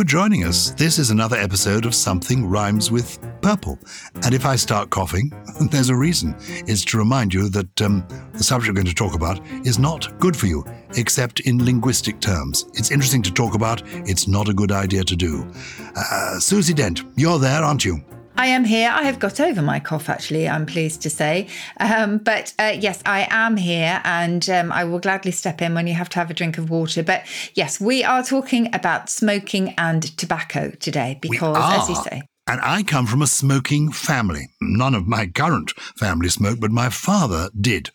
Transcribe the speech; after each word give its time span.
For 0.00 0.04
joining 0.04 0.44
us. 0.44 0.70
This 0.70 0.98
is 0.98 1.10
another 1.10 1.36
episode 1.36 1.84
of 1.84 1.94
Something 1.94 2.46
Rhymes 2.46 2.90
with 2.90 3.18
Purple. 3.42 3.78
And 4.24 4.32
if 4.32 4.46
I 4.46 4.56
start 4.56 4.88
coughing, 4.88 5.30
there's 5.70 5.90
a 5.90 5.94
reason. 5.94 6.34
It's 6.48 6.86
to 6.86 6.96
remind 6.96 7.34
you 7.34 7.50
that 7.50 7.82
um, 7.82 8.08
the 8.32 8.42
subject 8.42 8.70
we're 8.70 8.82
going 8.82 8.86
to 8.86 8.94
talk 8.94 9.14
about 9.14 9.44
is 9.66 9.78
not 9.78 10.18
good 10.18 10.34
for 10.34 10.46
you, 10.46 10.64
except 10.96 11.40
in 11.40 11.62
linguistic 11.62 12.18
terms. 12.18 12.64
It's 12.72 12.90
interesting 12.90 13.20
to 13.24 13.30
talk 13.30 13.54
about, 13.54 13.82
it's 14.08 14.26
not 14.26 14.48
a 14.48 14.54
good 14.54 14.72
idea 14.72 15.04
to 15.04 15.14
do. 15.14 15.46
Uh, 15.94 16.38
Susie 16.38 16.72
Dent, 16.72 17.02
you're 17.16 17.38
there, 17.38 17.62
aren't 17.62 17.84
you? 17.84 18.02
I 18.40 18.46
am 18.46 18.64
here. 18.64 18.90
I 18.90 19.02
have 19.02 19.18
got 19.18 19.38
over 19.38 19.60
my 19.60 19.80
cough, 19.80 20.08
actually, 20.08 20.48
I'm 20.48 20.64
pleased 20.64 21.02
to 21.02 21.10
say. 21.10 21.46
Um, 21.78 22.16
but 22.16 22.54
uh, 22.58 22.74
yes, 22.74 23.02
I 23.04 23.28
am 23.28 23.58
here 23.58 24.00
and 24.02 24.48
um, 24.48 24.72
I 24.72 24.84
will 24.84 24.98
gladly 24.98 25.30
step 25.30 25.60
in 25.60 25.74
when 25.74 25.86
you 25.86 25.92
have 25.92 26.08
to 26.08 26.18
have 26.18 26.30
a 26.30 26.34
drink 26.34 26.56
of 26.56 26.70
water. 26.70 27.02
But 27.02 27.26
yes, 27.54 27.78
we 27.78 28.02
are 28.02 28.22
talking 28.22 28.74
about 28.74 29.10
smoking 29.10 29.74
and 29.76 30.16
tobacco 30.16 30.70
today 30.70 31.18
because, 31.20 31.54
as 31.58 31.90
you 31.90 31.96
say, 31.96 32.22
And 32.46 32.62
I 32.62 32.82
come 32.82 33.06
from 33.06 33.20
a 33.20 33.26
smoking 33.26 33.92
family. 33.92 34.48
None 34.60 34.94
of 34.94 35.06
my 35.06 35.26
current 35.26 35.72
family 35.98 36.30
smoked, 36.30 36.60
but 36.60 36.70
my 36.70 36.88
father 36.88 37.50
did. 37.60 37.90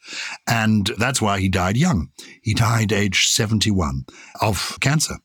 And 0.47 0.91
that's 0.99 1.21
why 1.21 1.39
he 1.39 1.49
died 1.49 1.75
young. 1.75 2.09
He 2.43 2.53
died 2.53 2.93
age 2.93 3.27
71 3.30 4.05
of 4.41 4.77
cancer. 4.80 5.15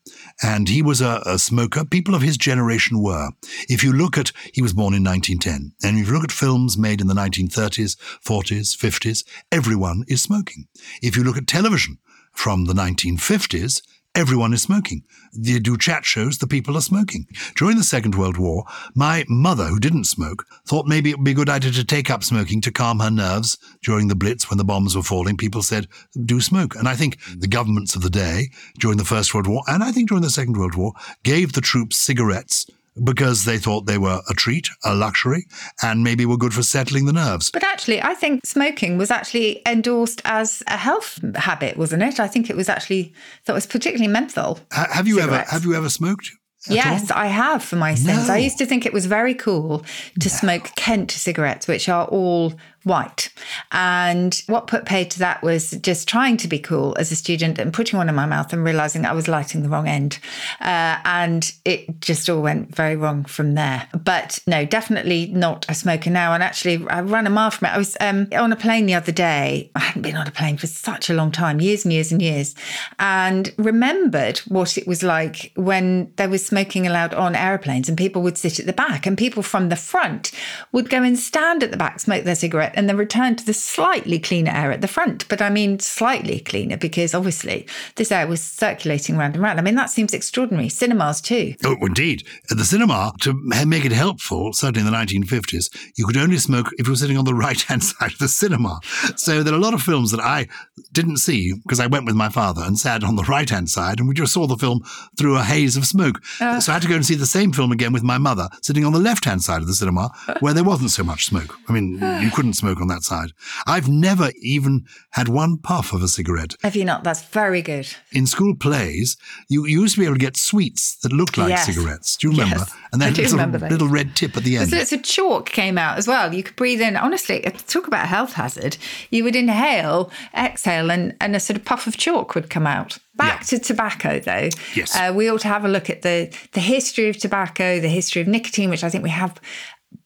And 0.43 0.69
he 0.69 0.81
was 0.81 1.01
a, 1.01 1.21
a 1.25 1.37
smoker. 1.37 1.85
People 1.85 2.15
of 2.15 2.21
his 2.21 2.37
generation 2.37 3.01
were. 3.01 3.29
If 3.69 3.83
you 3.83 3.93
look 3.93 4.17
at, 4.17 4.31
he 4.53 4.61
was 4.61 4.73
born 4.73 4.93
in 4.93 5.03
1910. 5.03 5.73
And 5.83 5.99
if 5.99 6.07
you 6.07 6.13
look 6.13 6.23
at 6.23 6.31
films 6.31 6.77
made 6.77 6.99
in 6.99 7.07
the 7.07 7.13
1930s, 7.13 7.95
40s, 8.25 8.75
50s, 8.75 9.23
everyone 9.51 10.03
is 10.07 10.21
smoking. 10.21 10.67
If 11.01 11.15
you 11.15 11.23
look 11.23 11.37
at 11.37 11.47
television 11.47 11.99
from 12.33 12.65
the 12.65 12.73
1950s, 12.73 13.81
Everyone 14.13 14.51
is 14.51 14.61
smoking. 14.61 15.03
They 15.33 15.57
do 15.59 15.77
chat 15.77 16.03
shows, 16.03 16.37
the 16.37 16.47
people 16.47 16.75
are 16.75 16.81
smoking. 16.81 17.27
During 17.55 17.77
the 17.77 17.83
Second 17.83 18.13
World 18.13 18.37
War, 18.37 18.65
my 18.93 19.23
mother, 19.29 19.67
who 19.67 19.79
didn't 19.79 20.03
smoke, 20.03 20.45
thought 20.65 20.85
maybe 20.85 21.09
it 21.09 21.17
would 21.17 21.23
be 21.23 21.31
a 21.31 21.35
good 21.35 21.47
idea 21.47 21.71
to 21.71 21.85
take 21.85 22.09
up 22.09 22.21
smoking 22.21 22.59
to 22.61 22.73
calm 22.73 22.99
her 22.99 23.09
nerves 23.09 23.57
during 23.81 24.09
the 24.09 24.15
Blitz 24.15 24.49
when 24.49 24.57
the 24.57 24.65
bombs 24.65 24.97
were 24.97 25.01
falling. 25.01 25.37
People 25.37 25.61
said, 25.61 25.87
do 26.25 26.41
smoke. 26.41 26.75
And 26.75 26.89
I 26.89 26.95
think 26.95 27.19
the 27.37 27.47
governments 27.47 27.95
of 27.95 28.01
the 28.01 28.09
day, 28.09 28.49
during 28.79 28.97
the 28.97 29.05
First 29.05 29.33
World 29.33 29.47
War, 29.47 29.63
and 29.67 29.81
I 29.81 29.93
think 29.93 30.09
during 30.09 30.23
the 30.23 30.29
Second 30.29 30.57
World 30.57 30.75
War, 30.75 30.91
gave 31.23 31.53
the 31.53 31.61
troops 31.61 31.95
cigarettes 31.95 32.65
because 33.03 33.45
they 33.45 33.57
thought 33.57 33.85
they 33.85 33.97
were 33.97 34.21
a 34.29 34.33
treat, 34.33 34.69
a 34.83 34.93
luxury, 34.93 35.47
and 35.81 36.03
maybe 36.03 36.25
were 36.25 36.37
good 36.37 36.53
for 36.53 36.63
settling 36.63 37.05
the 37.05 37.13
nerves. 37.13 37.49
But 37.51 37.63
actually, 37.63 38.01
I 38.01 38.13
think 38.13 38.45
smoking 38.45 38.97
was 38.97 39.11
actually 39.11 39.61
endorsed 39.65 40.21
as 40.25 40.61
a 40.67 40.77
health 40.77 41.19
habit, 41.35 41.77
wasn't 41.77 42.03
it? 42.03 42.19
I 42.19 42.27
think 42.27 42.49
it 42.49 42.55
was 42.55 42.69
actually 42.69 43.13
that 43.45 43.53
was 43.53 43.65
particularly 43.65 44.11
menthol. 44.11 44.59
Ha- 44.71 44.87
have 44.91 45.07
you 45.07 45.15
cigarettes. 45.15 45.49
ever 45.49 45.51
have 45.51 45.65
you 45.65 45.75
ever 45.75 45.89
smoked? 45.89 46.31
Yes, 46.69 47.09
all? 47.09 47.17
I 47.17 47.27
have 47.27 47.63
for 47.63 47.75
my 47.75 47.95
sins. 47.95 48.27
No. 48.27 48.33
I 48.33 48.37
used 48.37 48.59
to 48.59 48.65
think 48.67 48.85
it 48.85 48.93
was 48.93 49.07
very 49.07 49.33
cool 49.33 49.83
to 50.19 50.29
smoke 50.29 50.69
Kent 50.75 51.09
cigarettes, 51.09 51.67
which 51.67 51.89
are 51.89 52.05
all 52.05 52.53
white. 52.83 53.29
And 53.71 54.41
what 54.47 54.67
put 54.67 54.85
paid 54.85 55.11
to 55.11 55.19
that 55.19 55.41
was 55.43 55.71
just 55.71 56.07
trying 56.07 56.37
to 56.37 56.47
be 56.47 56.59
cool 56.59 56.95
as 56.99 57.11
a 57.11 57.15
student 57.15 57.59
and 57.59 57.73
putting 57.73 57.97
one 57.97 58.09
in 58.09 58.15
my 58.15 58.25
mouth 58.25 58.51
and 58.53 58.63
realizing 58.63 59.05
I 59.05 59.13
was 59.13 59.27
lighting 59.27 59.63
the 59.63 59.69
wrong 59.69 59.87
end. 59.87 60.19
Uh, 60.59 60.97
and 61.05 61.51
it 61.65 62.01
just 62.01 62.29
all 62.29 62.41
went 62.41 62.75
very 62.75 62.95
wrong 62.95 63.23
from 63.25 63.55
there. 63.55 63.87
But 64.03 64.39
no, 64.47 64.65
definitely 64.65 65.27
not 65.27 65.65
a 65.69 65.75
smoker 65.75 66.09
now. 66.09 66.33
And 66.33 66.43
actually, 66.43 66.87
I 66.87 67.01
ran 67.01 67.27
a 67.27 67.29
mile 67.29 67.51
from 67.51 67.67
it. 67.67 67.71
I 67.71 67.77
was 67.77 67.97
um, 67.99 68.27
on 68.33 68.51
a 68.51 68.55
plane 68.55 68.85
the 68.85 68.95
other 68.95 69.11
day. 69.11 69.71
I 69.75 69.79
hadn't 69.79 70.01
been 70.01 70.17
on 70.17 70.27
a 70.27 70.31
plane 70.31 70.57
for 70.57 70.67
such 70.67 71.09
a 71.09 71.13
long 71.13 71.31
time, 71.31 71.61
years 71.61 71.85
and 71.85 71.93
years 71.93 72.11
and 72.11 72.21
years, 72.21 72.55
and 72.99 73.53
remembered 73.57 74.39
what 74.47 74.77
it 74.77 74.87
was 74.87 75.03
like 75.03 75.51
when 75.55 76.11
there 76.15 76.29
was 76.29 76.45
smoking 76.45 76.87
allowed 76.87 77.13
on 77.13 77.35
aeroplanes 77.35 77.89
and 77.89 77.97
people 77.97 78.21
would 78.21 78.37
sit 78.37 78.59
at 78.59 78.65
the 78.65 78.73
back 78.73 79.05
and 79.05 79.17
people 79.17 79.43
from 79.43 79.69
the 79.69 79.75
front 79.75 80.31
would 80.71 80.89
go 80.89 81.03
and 81.03 81.17
stand 81.17 81.63
at 81.63 81.71
the 81.71 81.77
back, 81.77 81.99
smoke 81.99 82.23
their 82.23 82.35
cigarette, 82.35 82.70
and 82.75 82.87
then 82.87 82.97
return 82.97 83.35
to 83.35 83.45
the 83.45 83.53
slightly 83.53 84.19
cleaner 84.19 84.51
air 84.51 84.71
at 84.71 84.81
the 84.81 84.87
front. 84.87 85.27
But 85.27 85.41
I 85.41 85.49
mean, 85.49 85.79
slightly 85.79 86.39
cleaner 86.39 86.77
because 86.77 87.13
obviously 87.13 87.67
this 87.95 88.11
air 88.11 88.27
was 88.27 88.41
circulating 88.41 89.17
round 89.17 89.35
and 89.35 89.43
round. 89.43 89.59
I 89.59 89.63
mean, 89.63 89.75
that 89.75 89.89
seems 89.89 90.13
extraordinary. 90.13 90.69
Cinemas 90.69 91.21
too. 91.21 91.55
Oh, 91.65 91.77
indeed. 91.81 92.23
At 92.49 92.57
the 92.57 92.65
cinema, 92.65 93.13
to 93.21 93.33
make 93.65 93.85
it 93.85 93.91
helpful, 93.91 94.53
certainly 94.53 94.85
in 94.85 94.91
the 94.91 94.97
1950s, 94.97 95.69
you 95.97 96.05
could 96.05 96.17
only 96.17 96.37
smoke 96.37 96.67
if 96.77 96.87
you 96.87 96.91
were 96.91 96.97
sitting 96.97 97.17
on 97.17 97.25
the 97.25 97.33
right 97.41 97.61
hand 97.61 97.83
side 97.83 98.13
of 98.13 98.19
the 98.19 98.27
cinema. 98.27 98.79
So 99.15 99.43
there 99.43 99.53
are 99.53 99.57
a 99.57 99.61
lot 99.61 99.73
of 99.73 99.81
films 99.81 100.11
that 100.11 100.19
I 100.19 100.47
didn't 100.91 101.17
see 101.17 101.53
because 101.53 101.79
I 101.79 101.87
went 101.87 102.05
with 102.05 102.15
my 102.15 102.29
father 102.29 102.61
and 102.63 102.77
sat 102.77 103.03
on 103.03 103.15
the 103.15 103.23
right 103.23 103.49
hand 103.49 103.69
side 103.69 103.99
and 103.99 104.07
we 104.07 104.15
just 104.15 104.33
saw 104.33 104.47
the 104.47 104.57
film 104.57 104.81
through 105.17 105.37
a 105.37 105.43
haze 105.43 105.77
of 105.77 105.85
smoke. 105.85 106.21
Uh. 106.39 106.59
so 106.59 106.71
I 106.71 106.73
had 106.73 106.81
to 106.83 106.87
go 106.87 106.95
and 106.95 107.05
see 107.05 107.15
the 107.15 107.25
same 107.25 107.51
film 107.51 107.71
again 107.71 107.93
with 107.93 108.03
my 108.03 108.17
mother 108.17 108.49
sitting 108.61 108.85
on 108.85 108.93
the 108.93 108.99
left 108.99 109.25
hand 109.25 109.41
side 109.41 109.61
of 109.61 109.67
the 109.67 109.73
cinema 109.73 110.11
where 110.39 110.53
there 110.53 110.63
wasn't 110.63 110.91
so 110.91 111.03
much 111.03 111.25
smoke. 111.25 111.57
I 111.67 111.73
mean, 111.73 111.93
you 112.21 112.31
couldn't 112.31 112.53
smoke 112.61 112.79
on 112.81 112.87
that 112.87 113.03
side. 113.03 113.31
I've 113.67 113.89
never 113.89 114.31
even 114.41 114.85
had 115.11 115.27
one 115.27 115.57
puff 115.57 115.93
of 115.93 116.01
a 116.03 116.07
cigarette. 116.07 116.55
Have 116.63 116.75
you 116.75 116.85
not? 116.85 117.03
That's 117.03 117.23
very 117.23 117.61
good. 117.61 117.87
In 118.11 118.25
school 118.27 118.55
plays, 118.55 119.17
you, 119.49 119.65
you 119.65 119.81
used 119.81 119.95
to 119.95 119.99
be 120.01 120.05
able 120.05 120.15
to 120.15 120.19
get 120.19 120.37
sweets 120.37 120.95
that 121.01 121.11
looked 121.11 121.37
like 121.37 121.49
Yes. 121.49 121.65
cigarettes. 121.65 122.17
Do 122.17 122.27
you 122.27 122.31
remember? 122.31 122.59
Yes, 122.59 122.73
and 122.93 123.01
then 123.01 123.13
little, 123.13 123.31
remember 123.39 123.59
little 123.69 123.87
red 123.89 124.15
tip 124.15 124.37
at 124.37 124.43
the 124.43 124.57
end. 124.57 124.69
So, 124.69 124.83
so 124.83 124.97
chalk 124.97 125.49
came 125.49 125.77
out 125.77 125.97
as 125.97 126.07
well. 126.07 126.33
You 126.33 126.43
could 126.43 126.55
breathe 126.55 126.81
in. 126.81 126.95
Honestly, 126.95 127.41
talk 127.67 127.87
about 127.87 128.03
a 128.05 128.07
health 128.07 128.33
hazard. 128.33 128.77
You 129.09 129.23
would 129.23 129.35
inhale, 129.35 130.11
exhale, 130.37 130.91
and, 130.91 131.15
and 131.19 131.35
a 131.35 131.39
sort 131.39 131.57
of 131.57 131.65
puff 131.65 131.87
of 131.87 131.97
chalk 131.97 132.35
would 132.35 132.49
come 132.49 132.67
out. 132.67 132.97
Back 133.15 133.45
to 133.47 133.59
tobacco, 133.59 134.19
though. 134.19 134.49
Yes. 134.75 134.95
Uh, 134.95 135.13
we 135.15 135.29
ought 135.29 135.41
to 135.41 135.47
have 135.47 135.63
a 135.65 135.67
look 135.67 135.89
at 135.89 136.01
the 136.01 136.33
the 136.53 136.59
history 136.59 137.07
of 137.09 137.17
tobacco, 137.17 137.79
the 137.79 137.89
history 137.89 138.21
of 138.21 138.27
nicotine, 138.27 138.69
which 138.71 138.83
I 138.83 138.89
think 138.89 139.03
we 139.03 139.11
have 139.11 139.39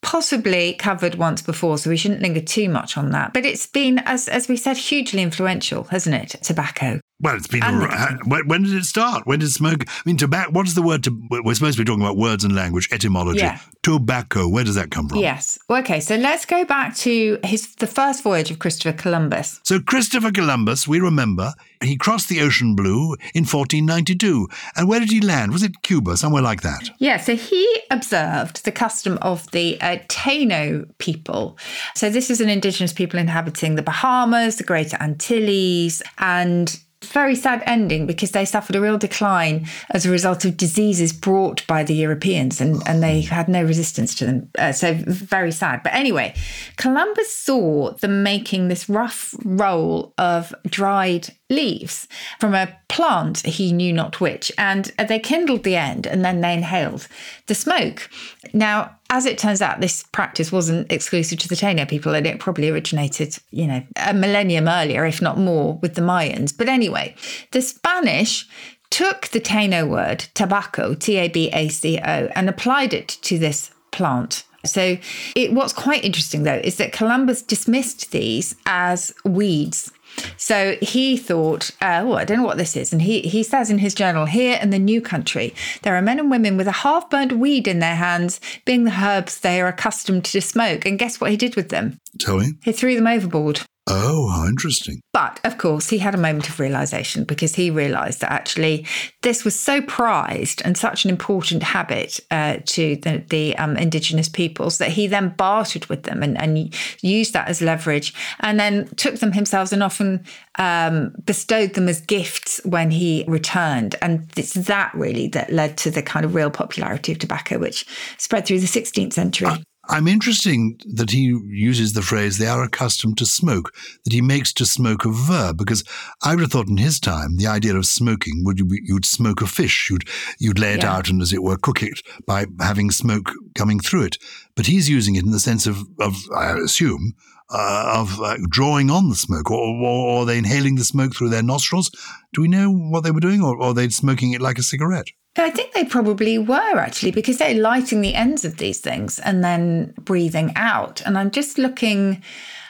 possibly 0.02 0.74
covered 0.74 1.16
once 1.16 1.42
before, 1.42 1.78
so 1.78 1.90
we 1.90 1.98
shouldn't 1.98 2.22
linger 2.22 2.42
too 2.42 2.70
much 2.70 2.98
on 2.98 3.12
that. 3.12 3.34
But 3.34 3.46
it's 3.46 3.68
been, 3.68 4.00
as 4.00 4.28
as 4.28 4.48
we 4.48 4.58
said, 4.58 4.78
hugely 4.78 5.22
influential, 5.22 5.86
hasn't 5.86 6.16
it? 6.16 6.42
Tobacco. 6.42 7.00
Well, 7.22 7.38
it's 7.38 7.48
been. 7.48 7.64
And 7.64 8.20
when, 8.26 8.48
when 8.48 8.64
did 8.64 8.74
it 8.74 8.84
start? 8.84 9.26
When 9.26 9.40
did 9.40 9.50
smoke? 9.50 9.86
I 9.88 10.02
mean, 10.06 10.18
tobacco. 10.18 10.52
What 10.52 10.68
is 10.68 10.76
the 10.76 10.82
word? 10.82 11.04
To, 11.06 11.28
we're 11.30 11.54
supposed 11.54 11.78
to 11.78 11.84
be 11.84 11.86
talking 11.86 12.04
about 12.04 12.18
words 12.18 12.44
and 12.44 12.54
language, 12.54 12.90
etymology. 12.92 13.40
Yeah. 13.40 13.60
Tobacco. 13.84 14.50
Where 14.50 14.66
does 14.66 14.76
that 14.76 14.92
come 14.92 15.08
from? 15.08 15.20
Yes. 15.20 15.58
Okay, 15.70 16.02
so 16.02 16.18
let's 16.18 16.46
go 16.46 16.66
back 16.66 16.94
to 16.98 17.40
his 17.44 17.74
the 17.76 17.88
first 17.88 18.22
voyage 18.22 18.52
of 18.52 18.60
Christopher 18.60 18.98
Columbus. 18.98 19.62
So 19.64 19.80
Christopher 19.80 20.32
Columbus, 20.32 20.90
we 20.90 21.00
remember, 21.00 21.54
he 21.82 21.96
crossed 21.96 22.28
the 22.28 22.42
ocean 22.42 22.76
blue 22.76 23.16
in 23.34 23.44
1492. 23.44 24.50
And 24.76 24.90
where 24.90 25.00
did 25.00 25.12
he 25.12 25.22
land? 25.22 25.54
Was 25.54 25.64
it 25.64 25.84
Cuba, 25.84 26.18
somewhere 26.18 26.44
like 26.44 26.64
that? 26.64 26.90
Yeah, 27.00 27.18
so 27.18 27.38
he 27.38 27.82
observed 27.92 28.66
the 28.66 28.72
custom 28.74 29.18
of 29.22 29.50
the 29.52 29.80
uh, 29.80 29.98
Taino 30.10 30.90
people. 30.98 31.58
So 31.96 32.10
this 32.10 32.30
is 32.30 32.42
an 32.42 32.50
indigenous 32.50 32.92
people 32.92 33.20
inhabiting 33.20 33.76
the 33.76 33.82
Bahamas, 33.82 34.58
the 34.58 34.64
Greater 34.64 34.98
Antilles, 35.00 36.02
and 36.18 36.78
Very 37.06 37.36
sad 37.36 37.64
ending 37.66 38.06
because 38.06 38.32
they 38.32 38.46
suffered 38.46 38.76
a 38.76 38.82
real 38.82 38.98
decline 38.98 39.68
as 39.92 40.06
a 40.06 40.12
result 40.12 40.46
of 40.46 40.58
diseases 40.58 41.14
brought 41.14 41.66
by 41.68 41.84
the 41.84 41.96
Europeans 41.96 42.62
and, 42.62 42.82
and 42.88 43.02
they 43.02 43.22
had 43.22 43.48
no 43.48 43.64
resistance 43.64 44.16
to 44.16 44.26
them. 44.26 44.50
Uh, 44.58 44.72
so 44.72 44.94
very 44.94 45.52
sad. 45.52 45.82
But 45.84 45.94
anyway, 45.94 46.34
Columbus 46.78 47.34
saw 47.36 47.92
them 47.92 48.24
making 48.24 48.68
this 48.68 48.90
rough 48.90 49.36
roll 49.44 50.14
of 50.18 50.54
dried 50.66 51.30
leaves 51.50 52.08
from 52.40 52.56
a 52.56 52.76
plant 52.88 53.46
he 53.46 53.72
knew 53.72 53.94
not 53.94 54.20
which 54.20 54.52
and 54.58 54.86
they 55.08 55.20
kindled 55.20 55.64
the 55.64 55.76
end 55.76 56.08
and 56.08 56.26
then 56.26 56.42
they 56.42 56.54
inhaled 56.54 57.08
the 57.48 57.56
smoke. 57.56 58.10
Now 58.54 58.96
as 59.10 59.26
it 59.26 59.38
turns 59.38 59.62
out 59.62 59.80
this 59.80 60.04
practice 60.12 60.52
wasn't 60.52 60.92
exclusive 60.92 61.38
to 61.40 61.48
the 61.48 61.56
taino 61.56 61.88
people 61.88 62.16
and 62.16 62.26
it 62.26 62.40
probably 62.40 62.70
originated 62.70 63.38
you 63.52 63.68
know 63.68 63.84
a 63.98 64.14
millennium 64.14 64.68
earlier 64.68 65.06
if 65.06 65.22
not 65.22 65.38
more 65.38 65.78
with 65.82 65.94
the 65.94 66.02
mayans. 66.02 66.56
But 66.56 66.68
anyway 66.68 67.16
the 67.52 67.62
spanish 67.62 68.48
took 68.90 69.28
the 69.28 69.42
taino 69.42 69.88
word 69.88 70.26
t-a-b-a-c-o 70.34 72.30
and 72.36 72.50
applied 72.50 72.94
it 72.94 73.08
to 73.08 73.38
this 73.38 73.72
plant. 73.92 74.46
So, 74.66 74.98
it, 75.36 75.54
what's 75.54 75.74
quite 75.74 76.04
interesting 76.04 76.44
though 76.44 76.62
is 76.64 76.78
that 76.78 76.92
Columbus 76.92 77.42
dismissed 77.42 78.12
these 78.12 78.56
as 78.66 79.14
weeds 79.24 79.92
so 80.38 80.78
he 80.82 81.18
thought, 81.18 81.72
uh, 81.82 82.02
oh, 82.04 82.14
I 82.14 82.26
don't 82.26 82.38
know 82.38 82.46
what 82.46 82.58
this 82.58 82.76
is. 82.76 82.92
And 82.92 83.02
he, 83.02 83.22
he 83.22 83.44
says 83.44 83.70
in 83.70 83.80
his 83.80 83.94
journal, 83.94 84.26
here 84.26 84.60
in 84.62 84.70
the 84.70 84.80
new 84.80 85.02
country, 85.02 85.54
there 85.82 85.96
are 85.96 86.02
men 86.02 86.20
and 86.20 86.30
women 86.30 86.58
with 86.58 86.68
a 86.68 86.72
half 86.72 87.10
burnt 87.10 87.34
weed 87.34 87.68
in 87.68 87.80
their 87.80 87.96
hands, 87.96 88.40
being 88.66 88.84
the 88.84 89.04
herbs 89.04 89.40
they 89.40 89.62
are 89.62 89.68
accustomed 89.68 90.26
to 90.26 90.42
smoke. 90.42 90.86
And 90.86 91.00
guess 91.00 91.20
what 91.20 91.32
he 91.32 91.38
did 91.38 91.56
with 91.56 91.70
them? 91.70 92.00
Tell 92.20 92.38
me. 92.38 92.54
He 92.64 92.72
threw 92.72 92.96
them 92.96 93.08
overboard. 93.08 93.62
Oh, 93.88 94.30
how 94.30 94.48
interesting. 94.48 95.00
But 95.14 95.40
of 95.44 95.60
course, 95.60 95.90
he 95.90 96.00
had 96.00 96.16
a 96.16 96.18
moment 96.18 96.50
of 96.50 96.60
realization 96.60 97.24
because 97.24 97.54
he 97.54 97.70
realized 97.70 98.22
that 98.22 98.32
actually 98.32 98.88
this 99.22 99.46
was 99.46 99.58
so 99.58 99.80
prized 99.80 100.64
and 100.66 100.76
such 100.76 101.06
an 101.06 101.12
important 101.12 101.62
habit 101.62 102.20
uh, 102.32 102.58
to 102.66 102.96
the, 102.96 103.24
the 103.30 103.56
um, 103.60 103.78
indigenous 103.78 104.28
peoples 104.28 104.80
that 104.80 104.90
he 104.90 105.06
then 105.06 105.30
bartered 105.38 105.86
with 105.86 106.02
them 106.04 106.24
and, 106.24 106.36
and, 106.42 106.74
used 107.02 107.34
that 107.34 107.48
as 107.48 107.62
leverage 107.62 108.14
and 108.40 108.60
then 108.60 108.88
took 108.96 109.16
them 109.20 109.34
himself 109.34 109.72
and 109.72 109.84
often 109.84 110.24
um, 110.58 111.14
bestowed 111.26 111.74
them 111.74 111.88
as 111.88 112.02
gifts 112.02 112.60
when 112.64 112.90
he 112.90 113.24
returned. 113.28 113.96
And 114.02 114.28
it's 114.36 114.54
that 114.54 114.94
really 114.96 115.28
that 115.30 115.52
led 115.52 115.78
to 115.80 115.92
the 115.92 116.02
kind 116.02 116.26
of 116.26 116.34
real 116.34 116.50
popularity 116.50 117.12
of 117.12 117.20
tobacco, 117.20 117.60
which 117.60 117.86
spread 118.18 118.46
through 118.46 118.62
the 118.62 118.68
16th 118.68 119.14
century. 119.14 119.48
Uh, 119.48 119.58
I'm 119.88 120.08
interesting 120.08 120.80
that 120.94 121.12
he 121.12 121.38
uses 121.48 121.94
the 121.94 122.02
phrase 122.02 122.38
they 122.38 122.48
are 122.48 122.64
accustomed 122.64 123.18
to 123.20 123.26
smoke, 123.26 123.74
that 124.04 124.14
he 124.14 124.22
makes 124.22 124.52
to 124.54 124.66
smoke 124.66 125.06
a 125.06 125.12
verb, 125.12 125.58
because 125.58 125.84
I 126.24 126.34
would 126.34 126.42
have 126.42 126.52
thought 126.52 126.68
in 126.68 126.78
his 126.78 127.00
time 127.00 127.38
the 127.38 127.48
idea 127.48 127.76
of 127.76 127.86
smoking 127.86 128.44
would 128.44 128.60
you 128.60 128.68
you'd 128.70 129.06
smoke 129.06 129.42
a 129.42 129.48
fish, 129.48 129.90
you'd 129.90 130.08
you'd 130.40 130.60
lay 130.60 130.74
it 130.74 130.84
yeah. 130.84 130.96
out 130.96 131.10
and 131.10 131.22
as 131.22 131.34
it 131.34 131.44
were 131.44 131.58
cook 131.58 131.84
it 131.84 132.02
by 132.26 132.46
having 132.60 132.92
smoke 132.92 133.32
coming 133.56 133.80
through 133.80 134.04
it. 134.04 134.18
But 134.56 134.66
he's 134.66 134.90
using 134.90 135.16
it 135.16 135.24
in 135.24 135.32
the 135.32 135.40
sense 135.40 135.68
of, 135.68 135.84
of 136.00 136.16
I 136.36 136.58
assume, 136.58 137.14
uh, 137.50 137.94
of 137.96 138.20
uh, 138.22 138.38
drawing 138.50 138.90
on 138.90 139.10
the 139.10 139.16
smoke, 139.16 139.52
or, 139.52 139.58
or, 139.58 139.86
or, 139.86 140.22
are 140.22 140.26
they 140.26 140.38
inhaling 140.38 140.76
the 140.76 140.84
smoke 140.84 141.16
through 141.16 141.30
their 141.30 141.44
nostrils? 141.44 141.92
Do 142.34 142.42
we 142.42 142.48
know 142.48 142.72
what 142.72 143.04
they 143.04 143.12
were 143.12 143.20
doing, 143.20 143.42
or, 143.42 143.56
or 143.58 143.68
are 143.68 143.74
they 143.74 143.90
smoking 143.90 144.32
it 144.32 144.42
like 144.42 144.58
a 144.58 144.64
cigarette? 144.64 145.08
I 145.38 145.50
think 145.50 145.74
they 145.74 145.86
probably 145.86 146.38
were 146.38 146.78
actually 146.80 147.12
because 147.12 147.38
they're 147.38 147.60
lighting 147.60 148.02
the 148.02 148.16
ends 148.16 148.46
of 148.46 148.58
these 148.58 148.80
things 148.80 149.20
and 149.20 149.44
then 149.44 149.94
breathing 150.00 150.54
out. 150.56 151.02
And 151.06 151.18
I'm 151.18 151.32
just 151.32 151.58
looking. 151.58 152.22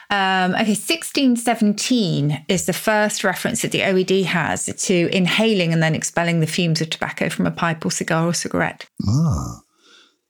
Um, 0.08 0.52
okay, 0.52 0.76
1617 0.76 2.44
is 2.46 2.66
the 2.66 2.72
first 2.72 3.24
reference 3.24 3.62
that 3.62 3.72
the 3.72 3.80
OED 3.80 4.24
has 4.26 4.66
to 4.66 5.08
inhaling 5.12 5.72
and 5.72 5.82
then 5.82 5.96
expelling 5.96 6.38
the 6.38 6.46
fumes 6.46 6.80
of 6.80 6.90
tobacco 6.90 7.28
from 7.28 7.44
a 7.44 7.50
pipe 7.50 7.84
or 7.84 7.90
cigar 7.90 8.28
or 8.28 8.32
cigarette. 8.32 8.86
Ah. 9.04 9.62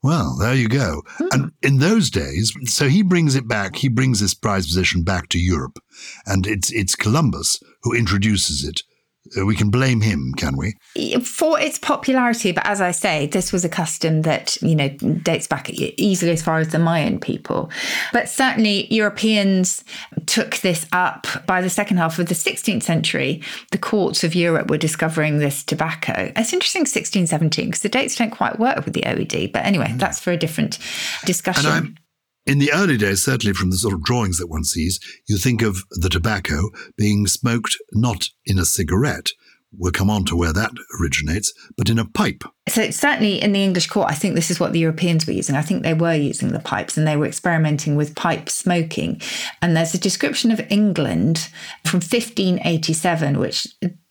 Well, 0.02 0.36
there 0.38 0.54
you 0.54 0.68
go. 0.68 1.02
Hmm. 1.18 1.26
And 1.32 1.52
in 1.62 1.78
those 1.78 2.10
days, 2.10 2.54
so 2.64 2.88
he 2.88 3.02
brings 3.02 3.34
it 3.34 3.48
back, 3.48 3.76
he 3.76 3.88
brings 3.88 4.20
this 4.20 4.34
prize 4.34 4.66
position 4.66 5.02
back 5.02 5.28
to 5.30 5.38
Europe. 5.38 5.78
And 6.26 6.46
it's 6.46 6.70
it's 6.72 6.94
Columbus 6.94 7.58
who 7.82 7.92
introduces 7.92 8.64
it 8.64 8.82
we 9.44 9.54
can 9.54 9.70
blame 9.70 10.00
him, 10.00 10.32
can 10.36 10.56
we? 10.56 10.74
For 11.20 11.60
its 11.60 11.78
popularity, 11.78 12.52
but 12.52 12.66
as 12.66 12.80
I 12.80 12.90
say, 12.90 13.26
this 13.26 13.52
was 13.52 13.64
a 13.64 13.68
custom 13.68 14.22
that, 14.22 14.60
you 14.62 14.74
know, 14.74 14.88
dates 14.88 15.46
back 15.46 15.68
easily 15.70 16.32
as 16.32 16.42
far 16.42 16.58
as 16.58 16.68
the 16.68 16.78
Mayan 16.78 17.18
people. 17.18 17.70
But 18.12 18.28
certainly 18.28 18.92
Europeans 18.92 19.84
took 20.26 20.56
this 20.58 20.86
up 20.92 21.26
by 21.46 21.60
the 21.60 21.70
second 21.70 21.98
half 21.98 22.18
of 22.18 22.26
the 22.26 22.34
16th 22.34 22.82
century. 22.82 23.42
The 23.72 23.78
courts 23.78 24.24
of 24.24 24.34
Europe 24.34 24.70
were 24.70 24.78
discovering 24.78 25.38
this 25.38 25.62
tobacco. 25.62 26.32
It's 26.36 26.52
interesting 26.52 26.80
1617 26.80 27.66
because 27.66 27.82
the 27.82 27.88
dates 27.88 28.16
don't 28.16 28.30
quite 28.30 28.58
work 28.58 28.84
with 28.84 28.94
the 28.94 29.02
OED. 29.02 29.52
But 29.52 29.64
anyway, 29.64 29.88
mm. 29.88 29.98
that's 29.98 30.20
for 30.20 30.30
a 30.30 30.36
different 30.36 30.78
discussion. 31.24 31.98
In 32.46 32.60
the 32.60 32.72
early 32.72 32.96
days, 32.96 33.24
certainly 33.24 33.52
from 33.52 33.70
the 33.70 33.76
sort 33.76 33.92
of 33.92 34.04
drawings 34.04 34.38
that 34.38 34.46
one 34.46 34.62
sees, 34.62 35.00
you 35.28 35.36
think 35.36 35.62
of 35.62 35.82
the 35.90 36.08
tobacco 36.08 36.70
being 36.96 37.26
smoked 37.26 37.76
not 37.92 38.28
in 38.44 38.56
a 38.56 38.64
cigarette. 38.64 39.30
We'll 39.76 39.90
come 39.90 40.08
on 40.08 40.24
to 40.26 40.36
where 40.36 40.52
that 40.52 40.70
originates, 41.00 41.52
but 41.76 41.90
in 41.90 41.98
a 41.98 42.04
pipe. 42.04 42.44
So, 42.68 42.90
certainly 42.92 43.42
in 43.42 43.50
the 43.50 43.64
English 43.64 43.88
court, 43.88 44.08
I 44.08 44.14
think 44.14 44.36
this 44.36 44.50
is 44.50 44.60
what 44.60 44.72
the 44.72 44.78
Europeans 44.78 45.26
were 45.26 45.32
using. 45.32 45.56
I 45.56 45.62
think 45.62 45.82
they 45.82 45.92
were 45.92 46.14
using 46.14 46.52
the 46.52 46.60
pipes 46.60 46.96
and 46.96 47.04
they 47.04 47.16
were 47.16 47.26
experimenting 47.26 47.96
with 47.96 48.14
pipe 48.14 48.48
smoking. 48.48 49.20
And 49.60 49.76
there's 49.76 49.92
a 49.92 49.98
description 49.98 50.52
of 50.52 50.60
England 50.70 51.48
from 51.84 51.98
1587, 51.98 53.40
which 53.40 53.66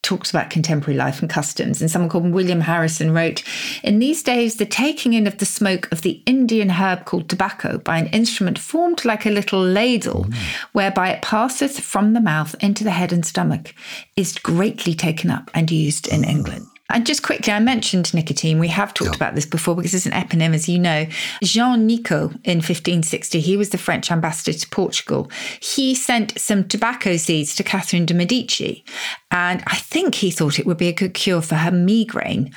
talks 0.06 0.30
about 0.30 0.52
contemporary 0.52 0.96
life 0.96 1.20
and 1.20 1.30
customs. 1.30 1.82
And 1.82 1.90
someone 1.90 2.10
called 2.10 2.32
William 2.32 2.62
Harrison 2.62 3.12
wrote 3.12 3.44
In 3.84 4.00
these 4.00 4.22
days, 4.22 4.56
the 4.56 4.66
taking 4.66 5.14
in 5.14 5.26
of 5.26 5.40
the 5.40 5.46
smoke 5.46 5.92
of 5.92 6.04
the 6.04 6.22
Indian 6.26 6.70
herb 6.70 7.06
called 7.06 7.28
tobacco 7.28 7.80
by 7.80 7.98
an 7.98 8.08
instrument 8.08 8.60
formed 8.60 9.04
like 9.04 9.26
a 9.26 9.32
little 9.32 9.60
ladle, 9.60 10.26
mm. 10.26 10.36
whereby 10.74 11.10
it 11.10 11.22
passeth 11.22 11.80
from 11.80 12.14
the 12.14 12.22
mouth 12.22 12.56
into 12.60 12.84
the 12.84 12.92
head 12.92 13.12
and 13.12 13.26
stomach, 13.26 13.74
is 14.16 14.38
greatly 14.38 14.94
taken 14.94 15.32
up 15.32 15.50
and 15.54 15.72
used 15.72 16.08
in 16.08 16.24
England. 16.24 16.68
And 16.92 17.06
just 17.06 17.24
quickly, 17.24 17.52
I 17.52 17.60
mentioned 17.60 18.14
nicotine. 18.14 18.60
We 18.60 18.68
have 18.68 18.94
talked 18.94 19.12
yeah. 19.12 19.16
about 19.16 19.36
this 19.36 19.46
before 19.46 19.76
because 19.76 19.94
it's 19.94 20.06
an 20.06 20.12
eponym, 20.12 20.54
as 20.54 20.70
you 20.70 20.78
know. 20.78 21.08
Jean 21.42 21.88
Nicot 21.88 22.32
in 22.44 22.58
1560, 22.58 23.40
he 23.40 23.58
was 23.58 23.72
the 23.72 23.78
French 23.78 24.12
ambassador 24.12 24.58
to 24.58 24.70
Portugal. 24.70 25.30
He 25.60 25.96
sent 25.96 26.40
some 26.40 26.68
tobacco 26.68 27.18
seeds 27.18 27.56
to 27.56 27.64
Catherine 27.64 28.06
de' 28.06 28.14
Medici. 28.14 28.86
And 29.32 29.64
I 29.66 29.78
think 29.78 30.16
he 30.16 30.30
thought 30.30 30.60
it 30.60 30.68
would 30.68 30.78
be 30.78 30.88
a 30.88 30.94
good 30.94 31.16
cure 31.16 31.42
for 31.42 31.56
her 31.56 31.72
migraine. 31.72 32.54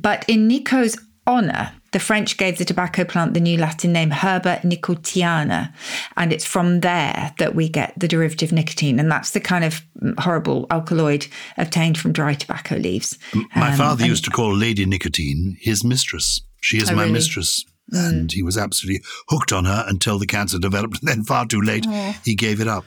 But 0.00 0.24
in 0.28 0.48
Nicot's 0.48 0.96
honor, 1.26 1.72
the 1.92 2.00
French 2.00 2.36
gave 2.36 2.58
the 2.58 2.64
tobacco 2.64 3.04
plant 3.04 3.34
the 3.34 3.40
new 3.40 3.58
Latin 3.58 3.92
name 3.92 4.10
Herba 4.10 4.60
nicotiana, 4.64 5.72
and 6.16 6.32
it's 6.32 6.44
from 6.44 6.80
there 6.80 7.34
that 7.38 7.54
we 7.54 7.68
get 7.68 7.92
the 7.96 8.08
derivative 8.08 8.52
nicotine, 8.52 8.98
and 8.98 9.10
that's 9.10 9.30
the 9.30 9.40
kind 9.40 9.64
of 9.64 9.82
horrible 10.18 10.66
alkaloid 10.70 11.26
obtained 11.56 11.98
from 11.98 12.12
dry 12.12 12.34
tobacco 12.34 12.76
leaves. 12.76 13.18
My 13.54 13.70
um, 13.70 13.76
father 13.76 14.06
used 14.06 14.24
to 14.24 14.30
call 14.30 14.54
Lady 14.54 14.84
Nicotine 14.84 15.56
his 15.60 15.84
mistress. 15.84 16.40
She 16.60 16.78
is 16.78 16.90
oh, 16.90 16.94
my 16.94 17.02
really? 17.02 17.12
mistress. 17.12 17.64
Mm. 17.92 18.08
And 18.08 18.32
he 18.32 18.42
was 18.42 18.56
absolutely 18.56 19.02
hooked 19.28 19.52
on 19.52 19.64
her 19.64 19.84
until 19.86 20.18
the 20.18 20.26
cancer 20.26 20.58
developed. 20.58 20.98
And 21.02 21.08
then, 21.08 21.24
far 21.24 21.46
too 21.46 21.60
late, 21.60 21.84
oh. 21.86 22.16
he 22.24 22.34
gave 22.34 22.60
it 22.60 22.68
up. 22.68 22.84